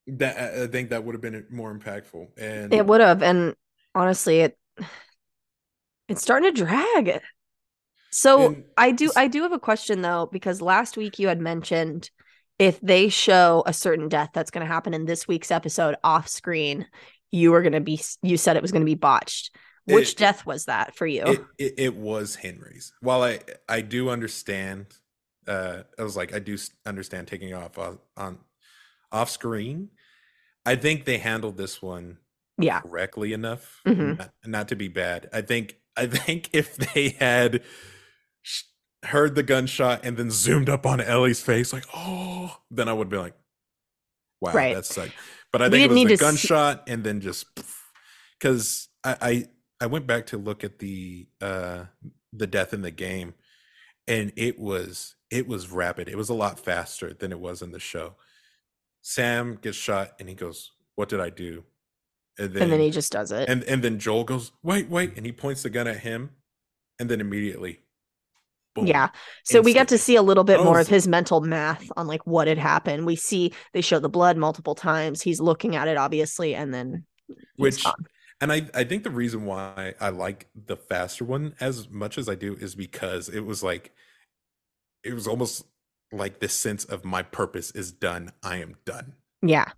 [0.07, 3.23] that i I think that would have been more impactful and it would have.
[3.23, 3.55] And
[3.95, 4.57] honestly, it
[6.07, 7.21] it's starting to drag.
[8.11, 11.39] So And I do I do have a question though, because last week you had
[11.41, 12.09] mentioned
[12.59, 16.27] if they show a certain death that's going to happen in this week's episode off
[16.27, 16.87] screen,
[17.31, 19.55] you were going to be you said it was going to be botched.
[19.95, 21.23] Which It- death was that for you?
[21.25, 24.85] it, it it was henry's while i i do understand
[25.47, 28.37] uh i was like i do understand taking off on, on
[29.11, 29.89] off screen
[30.65, 32.17] i think they handled this one
[32.57, 32.81] yeah.
[32.81, 34.17] correctly enough Mhm.
[34.19, 37.63] not, not to be bad i think i think if they had
[39.05, 43.09] heard the gunshot and then zoomed up on ellie's face like oh then i would
[43.09, 43.33] be like
[44.41, 44.75] wow Right.
[44.75, 45.13] that's like
[45.53, 47.45] but i think it was the to see- gunshot and then just
[48.37, 49.45] because I, I
[49.81, 51.83] i went back to look at the uh
[52.33, 53.33] the death in the game
[54.07, 57.71] and it was it was rapid it was a lot faster than it was in
[57.71, 58.15] the show
[59.01, 61.63] sam gets shot and he goes what did i do
[62.37, 63.49] and then, and then he just does it.
[63.49, 66.31] and and then joel goes wait wait and he points the gun at him
[66.99, 67.79] and then immediately
[68.79, 68.87] boom.
[68.87, 69.09] Yeah.
[69.43, 72.07] So we got to see a little bit I more of his mental math on
[72.07, 73.05] like what had happened.
[73.05, 75.21] We see they show the blood multiple times.
[75.21, 77.05] He's looking at it obviously and then
[77.55, 78.05] which gone.
[78.41, 82.29] And i i think the reason why i like the faster one as much as
[82.29, 83.91] i do is because it was like
[85.03, 85.65] it was almost
[86.11, 89.71] like this sense of my purpose is done i am done Yeah.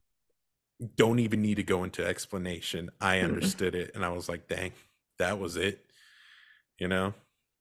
[0.95, 4.71] don't even need to go into explanation i understood it and i was like dang
[5.19, 5.85] that was it
[6.79, 7.13] you know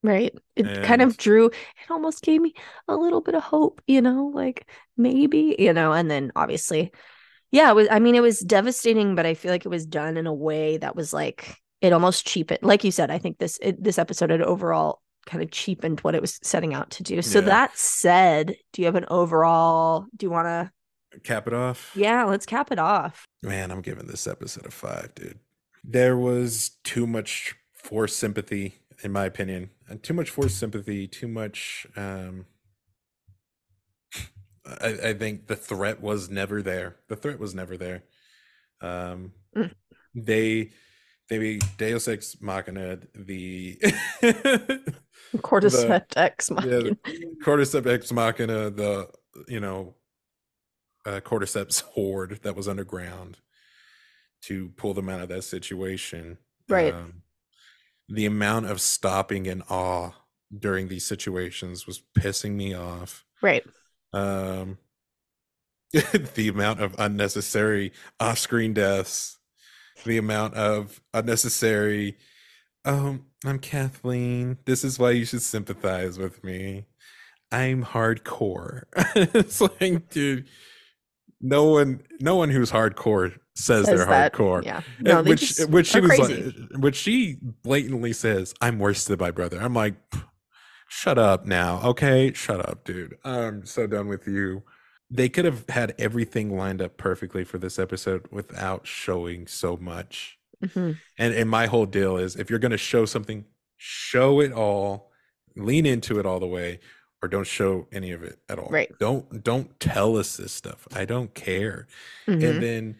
[0.02, 0.34] Right.
[0.56, 1.54] It kind of drew it
[1.90, 2.54] almost gave me
[2.88, 6.90] a little bit of hope, you know, like maybe, you know, and then obviously
[7.50, 10.16] yeah, it was I mean it was devastating, but I feel like it was done
[10.16, 12.60] in a way that was like it almost cheapened.
[12.62, 16.14] Like you said, I think this it, this episode had overall kind of cheapened what
[16.14, 17.22] it was setting out to do.
[17.22, 17.46] So Yeah.
[17.46, 20.70] that said, do you have an overall do you want to
[21.22, 23.26] cap it off Yeah, let's cap it off.
[23.42, 25.38] Man, I'm giving this episode a five, dude.
[25.82, 31.26] There was too much forced sympathy, in my opinion, and too much forced sympathy, too
[31.28, 31.86] much.
[31.96, 32.46] Um,
[34.80, 36.96] I, I think the threat was never there.
[37.08, 38.04] The threat was never there.
[38.80, 39.72] Um, Mm.
[40.14, 40.70] They
[41.30, 43.78] maybe Deus Ex Machina, the
[45.36, 46.80] Cordyceps Ex yeah, Machina.
[47.04, 49.08] the Cordyceps Ex Machina, the
[49.48, 49.94] you know
[51.06, 53.38] uh, Cordyceps horde that was underground
[54.42, 56.38] to pull them out of that situation.
[56.68, 56.94] Right.
[56.94, 57.22] Um,
[58.08, 60.12] the amount of stopping in awe
[60.56, 63.24] during these situations was pissing me off.
[63.40, 63.64] Right.
[64.12, 64.78] Um,
[65.92, 69.38] the amount of unnecessary off-screen deaths,
[70.04, 72.16] the amount of unnecessary.
[72.84, 74.58] Um, I'm Kathleen.
[74.66, 76.86] This is why you should sympathize with me.
[77.52, 78.84] I'm hardcore.
[79.16, 80.46] it's like, dude,
[81.40, 84.32] no one, no one who's hardcore says, Says they're that.
[84.32, 84.64] hardcore.
[84.64, 84.82] Yeah.
[85.00, 86.44] No, which which she was crazy.
[86.44, 89.94] like which she blatantly says i'm worse than my brother i'm like
[90.92, 92.32] shut up now okay?
[92.32, 93.16] Shut up dude.
[93.24, 94.64] I'm so done with you.
[95.08, 100.36] They could have had everything lined up perfectly for this episode without showing so much.
[100.64, 100.98] Mhm.
[101.16, 103.46] and and my whole deal is if you're going to show something
[103.78, 105.10] show it all
[105.56, 106.80] lean into it all the way
[107.22, 108.68] or don't show any of it at all.
[108.68, 108.90] Right.
[108.98, 110.86] don't don't tell us this stuff.
[110.92, 111.86] I don't care.
[112.26, 112.44] Mhm.
[112.50, 112.96] and then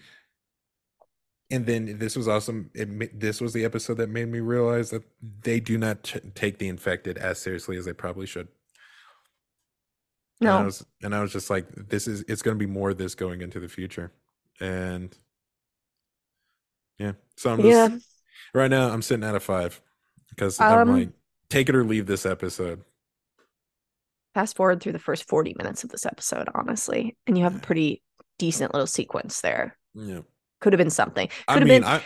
[1.50, 5.02] and then this was awesome it, this was the episode that made me realize that
[5.42, 8.48] they do not t- take the infected as seriously as they probably should
[10.42, 10.64] and I No.
[10.64, 13.14] was, and I was just like this is it's going to be more of this
[13.14, 14.12] going into the future
[14.60, 15.16] and
[16.98, 17.98] yeah so i'm just Yeah.
[18.52, 19.80] right now i'm sitting at a five
[20.28, 21.10] because i'm Um, like
[21.48, 22.84] take it or leave this episode
[24.34, 27.58] Fast forward through the first 40 minutes of this episode, honestly, and you have a
[27.58, 28.00] pretty
[28.38, 29.76] decent little sequence there.
[29.94, 30.20] yeah
[30.60, 31.28] Could have been something.
[31.28, 32.02] Could i have mean been i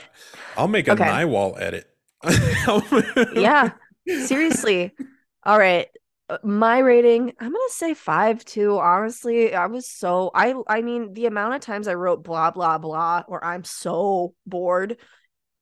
[0.56, 1.04] i'll make a Okay.
[1.04, 1.90] Naiwal edit
[3.36, 3.70] Yeah.
[4.06, 4.92] seriously.
[5.44, 5.88] All right.
[6.28, 8.78] Uh, My rating, I'm gonna say five too.
[8.78, 12.78] Honestly, I was so I I mean the amount of times I wrote blah blah
[12.78, 14.96] blah or I'm so bored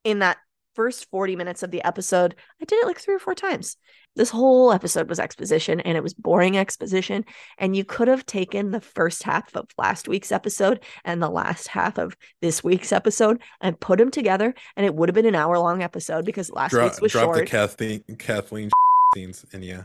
[0.04, 0.38] in that
[0.74, 3.76] first 40 minutes of the episode, I did it like three or four times.
[4.14, 7.24] This whole episode was exposition and it was boring exposition.
[7.56, 11.68] And you could have taken the first half of last week's episode and the last
[11.68, 15.34] half of this week's episode and put them together, and it would have been an
[15.34, 18.70] hour long episode because last drop, week's was drop short the kathleen kathleen
[19.14, 19.84] scenes and yeah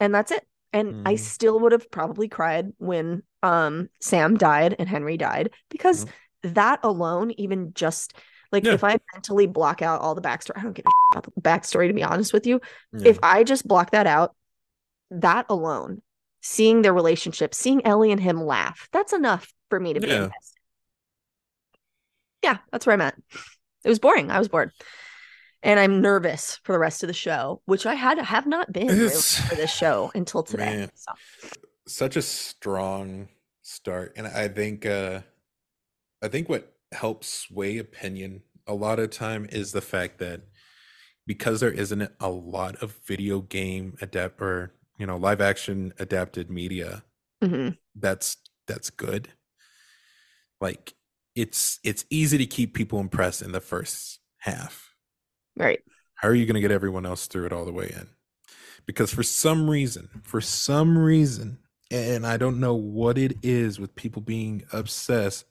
[0.00, 1.18] and that's it and i Mhm.
[1.18, 6.06] still would have probably cried when um sam died and henry died because
[6.42, 8.14] that alone even just
[8.52, 8.72] like Yeah.
[8.74, 11.40] if i mentally block out all the backstory i don't give a shit about the
[11.40, 12.60] backstory to be honest with you.
[12.92, 13.08] Yeah.
[13.08, 14.34] if i just block that out
[15.10, 16.02] that alone
[16.42, 20.24] seeing their relationship seeing ellie and him laugh that's enough for me to be Yeah.
[20.24, 20.60] invested.
[22.42, 23.16] Yeah that's where i'm at.
[23.84, 24.30] It was boring.
[24.30, 24.72] I was bored.
[25.62, 28.86] And i'm nervous for the rest of the show which i had have not been
[28.88, 31.12] really for this show until today so.
[31.88, 33.28] such a strong
[33.62, 34.12] start.
[34.16, 35.20] And i think uh
[36.22, 40.40] i think what helps sway opinion a lot of time is the fact that
[41.26, 46.50] because there isn't a lot of video game adapt or you know live action adapted
[46.50, 47.02] media
[47.42, 47.76] Mhm.
[47.94, 48.36] that's
[48.66, 49.28] that's good
[50.60, 50.94] like
[51.34, 54.94] it's it's easy to keep people impressed in the first half
[55.56, 55.80] right
[56.16, 58.08] how are you going to get everyone else through it all the way in?
[58.86, 61.58] Because for some reason, for some reason,
[61.90, 65.44] and I don't know what it is with people being obsessed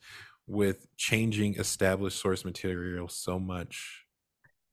[0.47, 4.05] with changing established source material so much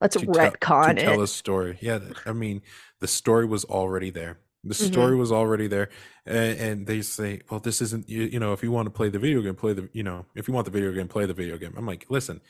[0.01, 1.79] let's to tell, retcon to tell a story.
[1.81, 2.63] Yeah, I mean,
[3.01, 4.41] the story was already there.
[4.65, 4.87] The Mhm.
[4.87, 5.89] story was already there,
[6.25, 8.53] and, and they say, "Well, this isn't you, you know.
[8.53, 10.27] If you want to play the video game, play the you know.
[10.37, 12.41] If you want the video game, play the video game." I'm like, listen,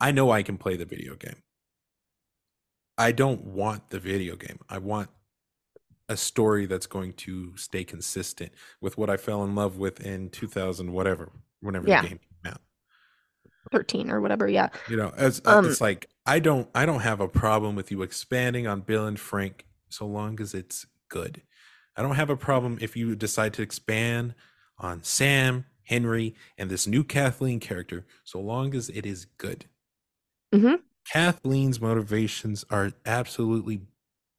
[0.00, 1.42] I know I can play the video game.
[2.98, 4.58] I don't want the video game.
[4.68, 5.10] I want
[6.08, 10.30] a story that's going to stay consistent with what I fell in love with in
[10.30, 12.02] 2000, whatever, whenever Yeah.
[12.02, 12.20] the game.
[13.72, 17.00] 13 or whatever yeah You know, as uh, Um, it's like I don't I don't
[17.00, 21.42] have a problem with you expanding on Bill and Frank so long as it's good.
[21.96, 24.34] I don't have a problem if you decide to expand
[24.78, 29.66] on Sam, Henry, and this new Kathleen character so long as it is good.
[30.52, 30.80] Mhm.
[31.12, 33.82] Kathleen's motivations are absolutely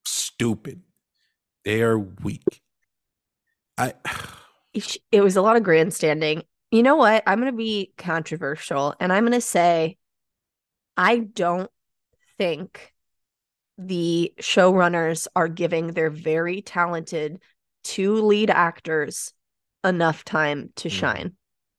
[0.05, 0.81] stupid.
[1.63, 2.61] They are weak.
[3.77, 3.93] I
[5.11, 9.11] it was a lot of grandstanding you know what i'm going to be controversial and
[9.13, 9.97] i'm going to say
[10.97, 11.69] i don't
[12.37, 12.93] think
[13.77, 17.41] the showrunners are giving their very talented
[17.83, 19.33] two lead actors
[19.83, 20.91] enough time to Mm.
[20.91, 21.35] shine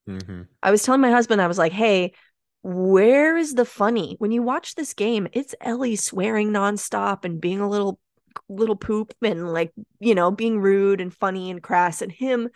[0.07, 0.47] Mhm.
[0.63, 2.13] I was telling my husband, I was like, hey,
[2.61, 4.15] where is the funny?
[4.19, 7.99] When you watch this game, it's Ellie swearing nonstop and being a little
[8.47, 12.49] little poop and like, you know, being rude and funny and crass and him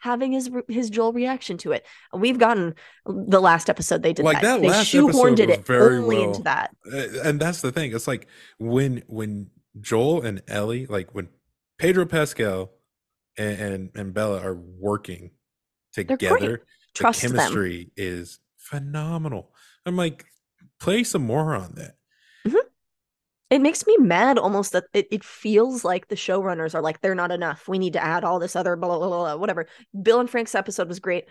[0.00, 1.86] having his his Joel reaction to it.
[2.12, 2.74] We've gotten
[3.06, 4.60] the last episode they did Like, that.
[4.60, 6.74] that They shoehorned it very only well- into that.
[7.24, 7.92] And that's the thing.
[7.94, 8.26] It's like
[8.58, 11.28] when when Joel and Ellie, like when
[11.78, 12.70] Pedro Pascal
[13.36, 15.30] and and, and Bella are working
[15.92, 17.36] together, Trust the them.
[17.36, 19.52] chemistry is phenomenal.
[19.86, 20.24] I'm like,
[20.80, 21.96] play some more on that.
[23.50, 27.14] It makes me mad almost that it, it feels like the showrunners are like, they're
[27.14, 27.66] not enough.
[27.66, 29.66] We need to add all this other blah, blah, blah, blah, whatever.
[30.00, 31.24] Bill and Frank's episode was great.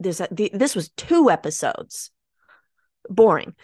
[0.00, 2.10] There's a, the, this was two episodes.
[3.08, 3.54] Boring.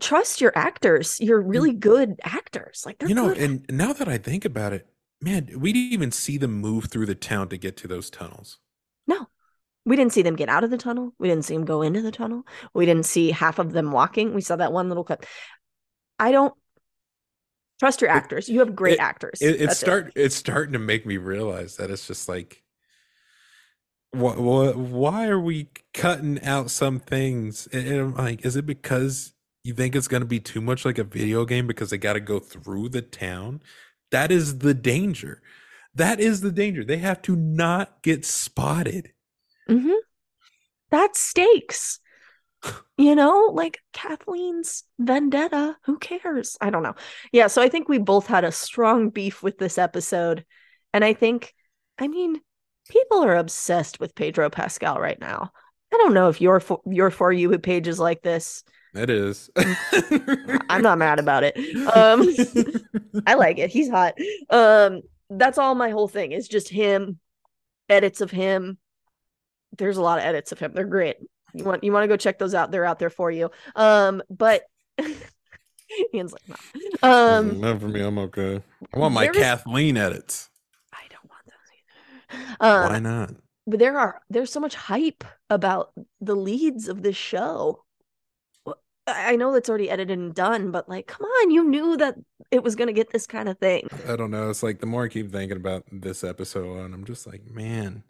[0.00, 1.18] Trust your actors.
[1.18, 1.48] You're hmm.
[1.48, 2.84] really good actors.
[2.86, 4.86] Like they're you know, and now that I think about it,
[5.20, 8.58] man, we didn't even see them move through the town to get to those tunnels.
[9.08, 9.26] no,
[9.84, 11.14] we didn't see them get out of the tunnel.
[11.18, 12.44] We didn't see them go into the tunnel.
[12.74, 14.34] We didn't see half of them walking.
[14.34, 15.24] We saw that one little clip.
[16.18, 16.54] I don't
[17.78, 18.48] trust your actors.
[18.48, 19.40] You have great it- actors.
[19.40, 22.62] It, it's start it's starting to make me realize that it's just like
[24.12, 27.66] what, what why are we cutting out some things?
[27.72, 29.32] And, and I'm like is it because
[29.64, 32.14] you think it's going to be too much like a video game because they got
[32.14, 33.62] to go through the town?
[34.10, 35.42] That is the danger.
[35.94, 36.84] That is the danger.
[36.84, 39.12] They have to not get spotted.
[39.68, 39.90] Hmm
[40.90, 42.00] That's stakes.
[42.98, 45.76] You know, like Kathleen's vendetta.
[45.84, 46.56] Who cares?
[46.60, 46.94] I don't know.
[47.30, 50.44] Yeah, so I think we both had a strong beef with this episode.
[50.94, 51.54] And I think,
[51.98, 52.40] I mean,
[52.88, 55.52] people are obsessed with Pedro Pascal right now.
[55.92, 58.64] I don't know if your for, your for you page is like this.
[58.94, 59.50] it is
[60.68, 61.56] I'm not mad about it.
[61.94, 62.28] Um
[63.26, 63.70] I like it.
[63.70, 64.14] He's hot.
[64.50, 67.18] Um that's all my whole thing is just him,
[67.88, 68.78] edits of him.
[69.76, 70.72] There's a lot of edits of him.
[70.74, 71.16] They're great.
[71.56, 72.70] You want you want to go check those out.
[72.70, 73.50] They're out there for you.
[73.74, 74.64] Um but
[76.14, 77.08] Ian's like, no.
[77.08, 78.60] Um not for me i'm okay
[78.92, 80.50] i want my kathleen edits
[80.92, 82.56] I don't want those either.
[82.60, 83.34] Um why not
[83.66, 87.82] but there are there's so much hype about the leads of this show.
[89.06, 92.16] I I know that's already edited and done, but like, come on, you knew that
[92.50, 93.88] it was gonna get this kind of thing.
[94.08, 94.50] I don't know.
[94.50, 98.02] It's like the more I keep thinking about this episode, and I'm just like, man,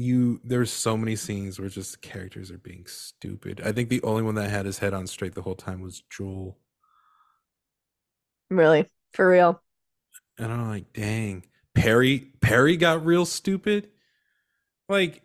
[0.00, 0.40] you.
[0.44, 3.60] There's so many scenes where just the characters are being stupid.
[3.64, 6.02] I think the only one that had his head on straight the whole time was
[6.10, 6.58] Joel,
[8.50, 9.62] Really, for real.
[10.38, 11.44] and I'm like, dang,
[11.74, 12.32] Perry.
[12.40, 13.88] Perry got real stupid.
[14.88, 15.22] Like,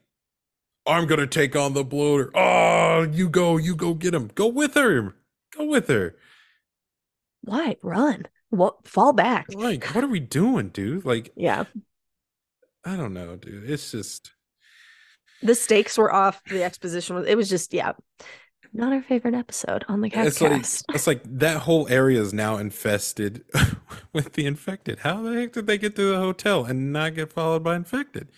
[0.85, 2.29] I'm gonna take on the bloater.
[2.35, 4.29] Oh, you go, you go get him.
[4.35, 5.15] Go with her.
[5.57, 6.15] Go with her.
[7.41, 8.25] Why run?
[8.49, 9.47] What fall back?
[9.53, 11.05] Like, what are we doing, dude?
[11.05, 11.63] Like, Yeah,
[12.83, 13.67] I don't know, dude.
[13.69, 14.31] It's just.
[15.41, 16.41] The stakes were off.
[16.45, 17.27] The exposition was.
[17.27, 17.93] It was just yeah,
[18.73, 20.85] not our favorite episode on the It's like cast.
[20.93, 23.43] it's like that whole area is now infested
[24.13, 24.99] with the infected.
[24.99, 28.29] How the heck did they get to the hotel and not get followed by infected?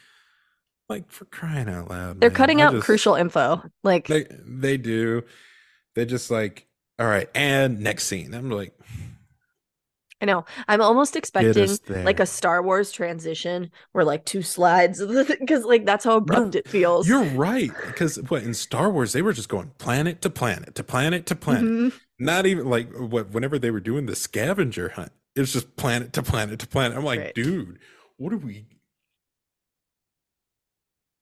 [0.90, 2.22] Like for crying out loud.
[2.22, 2.36] They're man.
[2.38, 3.62] cutting I out just- crucial info.
[3.84, 5.24] Like They they do.
[5.96, 6.68] They just like
[7.00, 8.34] all right, and next scene.
[8.34, 8.74] I'm like,
[10.20, 10.46] I know.
[10.68, 11.70] I'm almost expecting
[12.04, 16.68] like a Star Wars transition where like two slides because like that's how abrupt it
[16.68, 17.08] feels.
[17.08, 20.84] You're right because what in Star Wars they were just going planet to planet to
[20.84, 21.64] planet to planet.
[21.64, 21.94] Mhm.
[22.18, 26.14] Not even like what whenever they were doing the scavenger hunt, it was just planet
[26.14, 26.98] to planet to planet.
[26.98, 27.36] I'm like, Right.
[27.36, 27.78] dude,
[28.18, 28.66] what are we?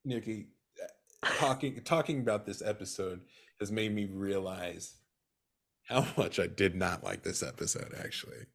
[0.06, 0.48] Nikki,
[1.24, 3.22] talking talking about this episode
[3.60, 4.96] has made me realize
[5.88, 7.94] how much I did not like this episode.
[8.00, 8.46] Actually,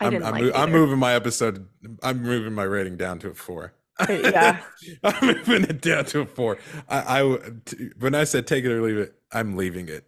[0.00, 1.66] I I'm didn't I'm, like it I'm moving my episode.
[2.02, 3.74] I'm moving my rating down to a four.
[4.08, 4.62] yeah.
[5.04, 6.58] I'm moving it down to a four.
[6.88, 10.04] I, I t- when I said take it or leave it, I'm leaving it.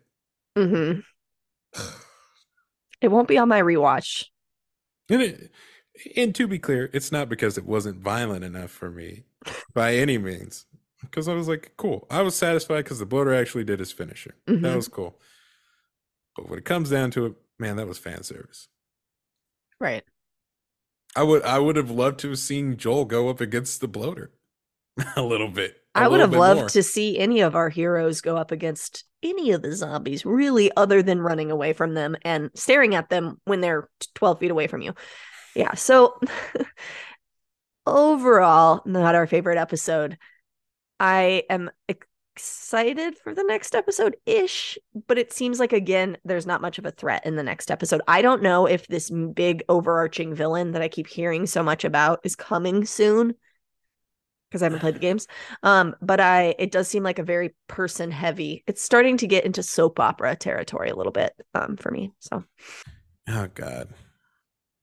[0.56, 1.00] Mm-hmm.
[3.00, 4.26] It won't be on my rewatch.
[5.10, 5.50] And, it,
[6.16, 9.24] and to be clear, it's not because it wasn't violent enough for me
[9.74, 10.66] by any means.
[11.00, 12.06] Because I was like, cool.
[12.12, 14.36] I was satisfied because the bloater actually did his finisher.
[14.46, 14.76] That Mhm.
[14.76, 15.18] was cool.
[16.36, 18.68] But when it comes down to it, man, that was fan service.
[19.82, 20.04] Right.
[21.16, 24.30] I would I would have loved to have seen Joel go up against the bloater
[25.16, 25.76] a little bit.
[25.92, 29.50] I I would have loved to see any of our heroes go up against any
[29.50, 33.60] of the zombies, really, other than running away from them and staring at them when
[33.60, 34.94] they're 12 feet away from you.
[35.56, 35.74] Yeah.
[35.74, 36.18] So,
[37.86, 40.16] overall, not our favorite episode.
[40.98, 41.70] I am
[42.34, 46.86] excited for the next episode ish, but it seems like, again, there's not much of
[46.86, 48.00] a threat in the next episode.
[48.08, 52.20] I don't know if this big overarching villain that I keep hearing so much about
[52.24, 53.34] is coming soon
[54.50, 55.26] because I haven't played the games.
[55.62, 58.64] Um, but I it does seem like a very person heavy.
[58.66, 62.12] It's starting to get into soap opera territory a little bit um for me.
[62.20, 62.44] So
[63.28, 63.88] Oh God,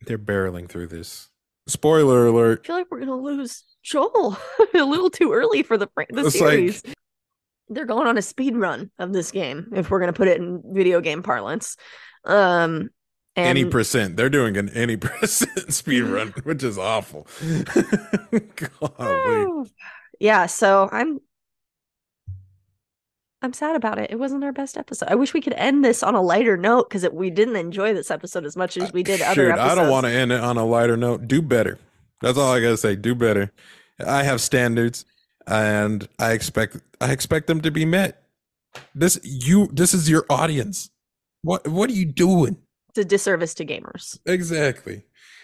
[0.05, 1.29] they're barreling through this
[1.67, 2.61] Spoiler alert.
[2.63, 4.37] I feel like we're gonna lose Joel
[4.73, 6.83] a little too early for the the It's series.
[6.85, 6.95] like-
[7.69, 10.61] They're going on a speed run of this game, if we're gonna put it in
[10.65, 11.77] video game parlance.
[12.25, 12.89] Um,
[13.35, 14.17] and any percent.
[14.17, 17.27] They're doing an any percent speed run, which is awful.
[20.21, 21.21] Yeah, so I'm
[23.41, 24.11] I'm sad about it.
[24.11, 25.07] It wasn't our best episode.
[25.09, 28.11] I wish we could end this on a lighter note because we didn't enjoy this
[28.11, 29.71] episode as much as we did other Shoot, episodes.
[29.71, 31.27] I don't want to end it on a lighter note.
[31.27, 31.79] Do better.
[32.21, 32.97] That's all I gotta say.
[32.97, 33.53] Do better.
[34.05, 35.05] I have standards,
[35.49, 38.23] and I expect I expect them to be met.
[38.93, 40.89] This you this is your audience.
[41.41, 42.57] What what are you doing?
[42.89, 44.19] It's a disservice to gamers.
[44.25, 45.03] Exactly.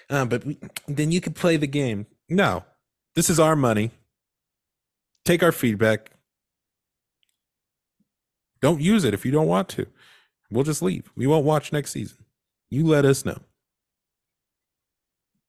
[0.10, 2.06] Uh, but we, then you can play the game.
[2.30, 2.64] No,
[3.16, 3.92] this is our money.
[5.26, 6.12] Take our feedback.
[8.62, 9.88] Don't use it if you don't want to.
[10.52, 11.12] We'll just leave.
[11.16, 12.18] We won't watch next season.
[12.70, 13.40] You let us know.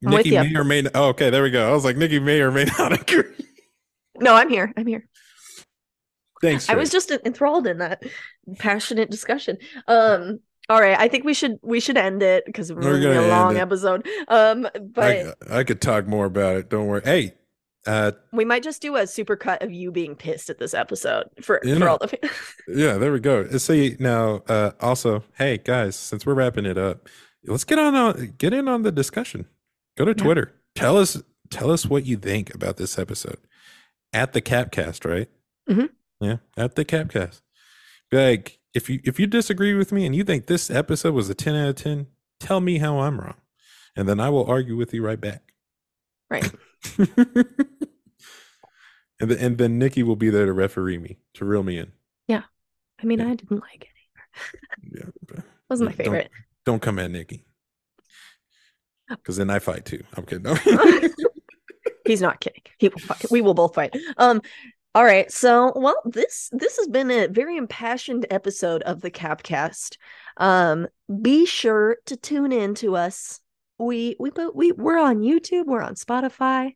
[0.04, 0.92] I'm Nikki may or may not.
[0.94, 1.68] Oh, okay, there we go.
[1.68, 3.45] I was like, Nikki may or may not agree.
[4.20, 4.72] No, I'm here.
[4.76, 5.06] I'm here.
[6.43, 6.68] Thanks.
[6.68, 8.02] I was just enthralled in that
[8.59, 9.56] passionate discussion.
[9.88, 13.20] Um, all right, I think we should we should end it because we're, We're gonna
[13.20, 14.06] be a long episode.
[14.28, 16.68] Um, but I, I could talk more about it.
[16.68, 17.02] Don't worry.
[17.05, 17.34] Hey,
[17.86, 21.26] uh, we might just do a super cut of you being pissed at this episode
[21.40, 22.32] for, for know- all the fans.
[22.68, 23.43] Yeah, there we go.
[23.43, 24.43] Uh, See now.
[24.48, 27.09] Uh, also, hey guys, since we're wrapping it up,
[27.47, 29.47] let's get on uh, get in on the discussion.
[29.97, 30.22] Go to Yeah.
[30.22, 30.52] Twitter.
[30.74, 33.38] Tell us tell us what you think about this episode
[34.16, 35.05] at the Capped Cast.
[35.05, 35.28] Right?
[35.68, 35.90] Mhm.
[36.20, 37.43] Yeah, at the Capped Cast.
[38.10, 41.34] Like if you if you disagree with me and you think this episode was a
[41.34, 42.06] ten out of ten,
[42.40, 43.36] tell me how I'm wrong,
[43.94, 45.52] and then I will argue with you right back.
[46.30, 46.51] Right.
[46.98, 47.09] and
[49.30, 51.93] then and then Nikki will be there to referee me to reel me in.
[52.28, 52.43] Yeah,
[53.02, 53.28] I mean, Yeah.
[53.28, 54.98] I didn't like it.
[54.98, 55.06] Yeah.
[55.26, 56.30] but- wasn't my Yeah, don't- favorite.
[56.64, 57.44] Don't come at Nikki.
[59.09, 60.02] Because then I fight too.
[60.16, 60.47] I'm kidding.
[62.06, 62.62] He's not kidding.
[62.78, 63.26] He will fight.
[63.30, 63.94] We will both fight.
[64.16, 64.40] Um.
[64.94, 65.30] All right.
[65.30, 69.98] So, well, this this has been a very impassioned episode of the Capped Cast.
[70.36, 70.86] Um.
[71.22, 73.40] Be sure to tune in to us.
[73.78, 75.66] We we put we we're on YouTube.
[75.66, 76.72] We're on Spotify.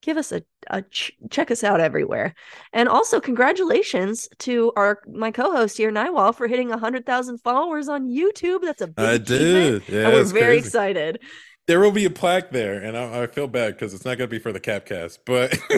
[0.00, 2.34] Give us a, a ch- check us out everywhere.
[2.72, 8.08] And also, congratulations to our my co-host here, Naiwal, for hitting hundred thousand followers on
[8.08, 8.60] YouTube.
[8.62, 9.88] That's a big I achievement, did.
[9.88, 10.66] Yeah, and we're very crazy.
[10.68, 11.20] excited.
[11.68, 14.28] There will be a plaque there, and I, I feel bad because it's not going
[14.28, 15.54] to be for the Capped Cast, but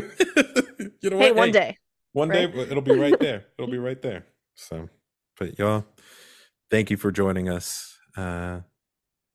[1.00, 1.26] you know what?
[1.26, 1.76] Hey, one day.
[2.12, 2.52] one right?
[2.52, 3.46] day it'll be right there.
[3.58, 4.24] It'll be right there.
[4.54, 4.88] So,
[5.36, 5.84] but y'all,
[6.70, 7.98] thank you for joining us.
[8.16, 8.60] Uh,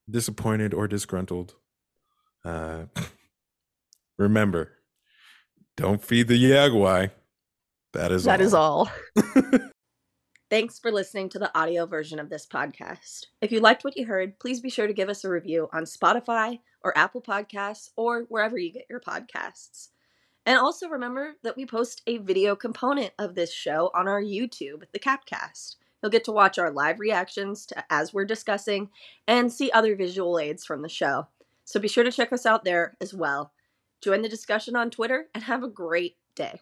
[0.10, 1.56] disappointed or disgruntled,
[2.45, 2.86] uh,
[4.18, 4.72] remember,
[5.76, 7.11] don't feed the Yagwai.
[7.91, 8.90] That is That is all.
[10.47, 13.26] Thanks for listening to the audio version of this podcast.
[13.41, 15.85] If you liked what you heard, please be sure to give us a review on
[15.85, 19.89] Spotify or Apple Podcasts or wherever you get your podcasts.
[20.45, 24.84] And also remember that we post a video component of this show on our YouTube,
[24.93, 25.77] the Capped Cast.
[26.03, 28.91] You'll get to watch our live reactions to as we're discussing
[29.27, 31.26] and see other visual aids from the show.
[31.63, 33.51] So be sure to check us out there as well.
[33.99, 36.61] Join the discussion on Twitter and have a great day.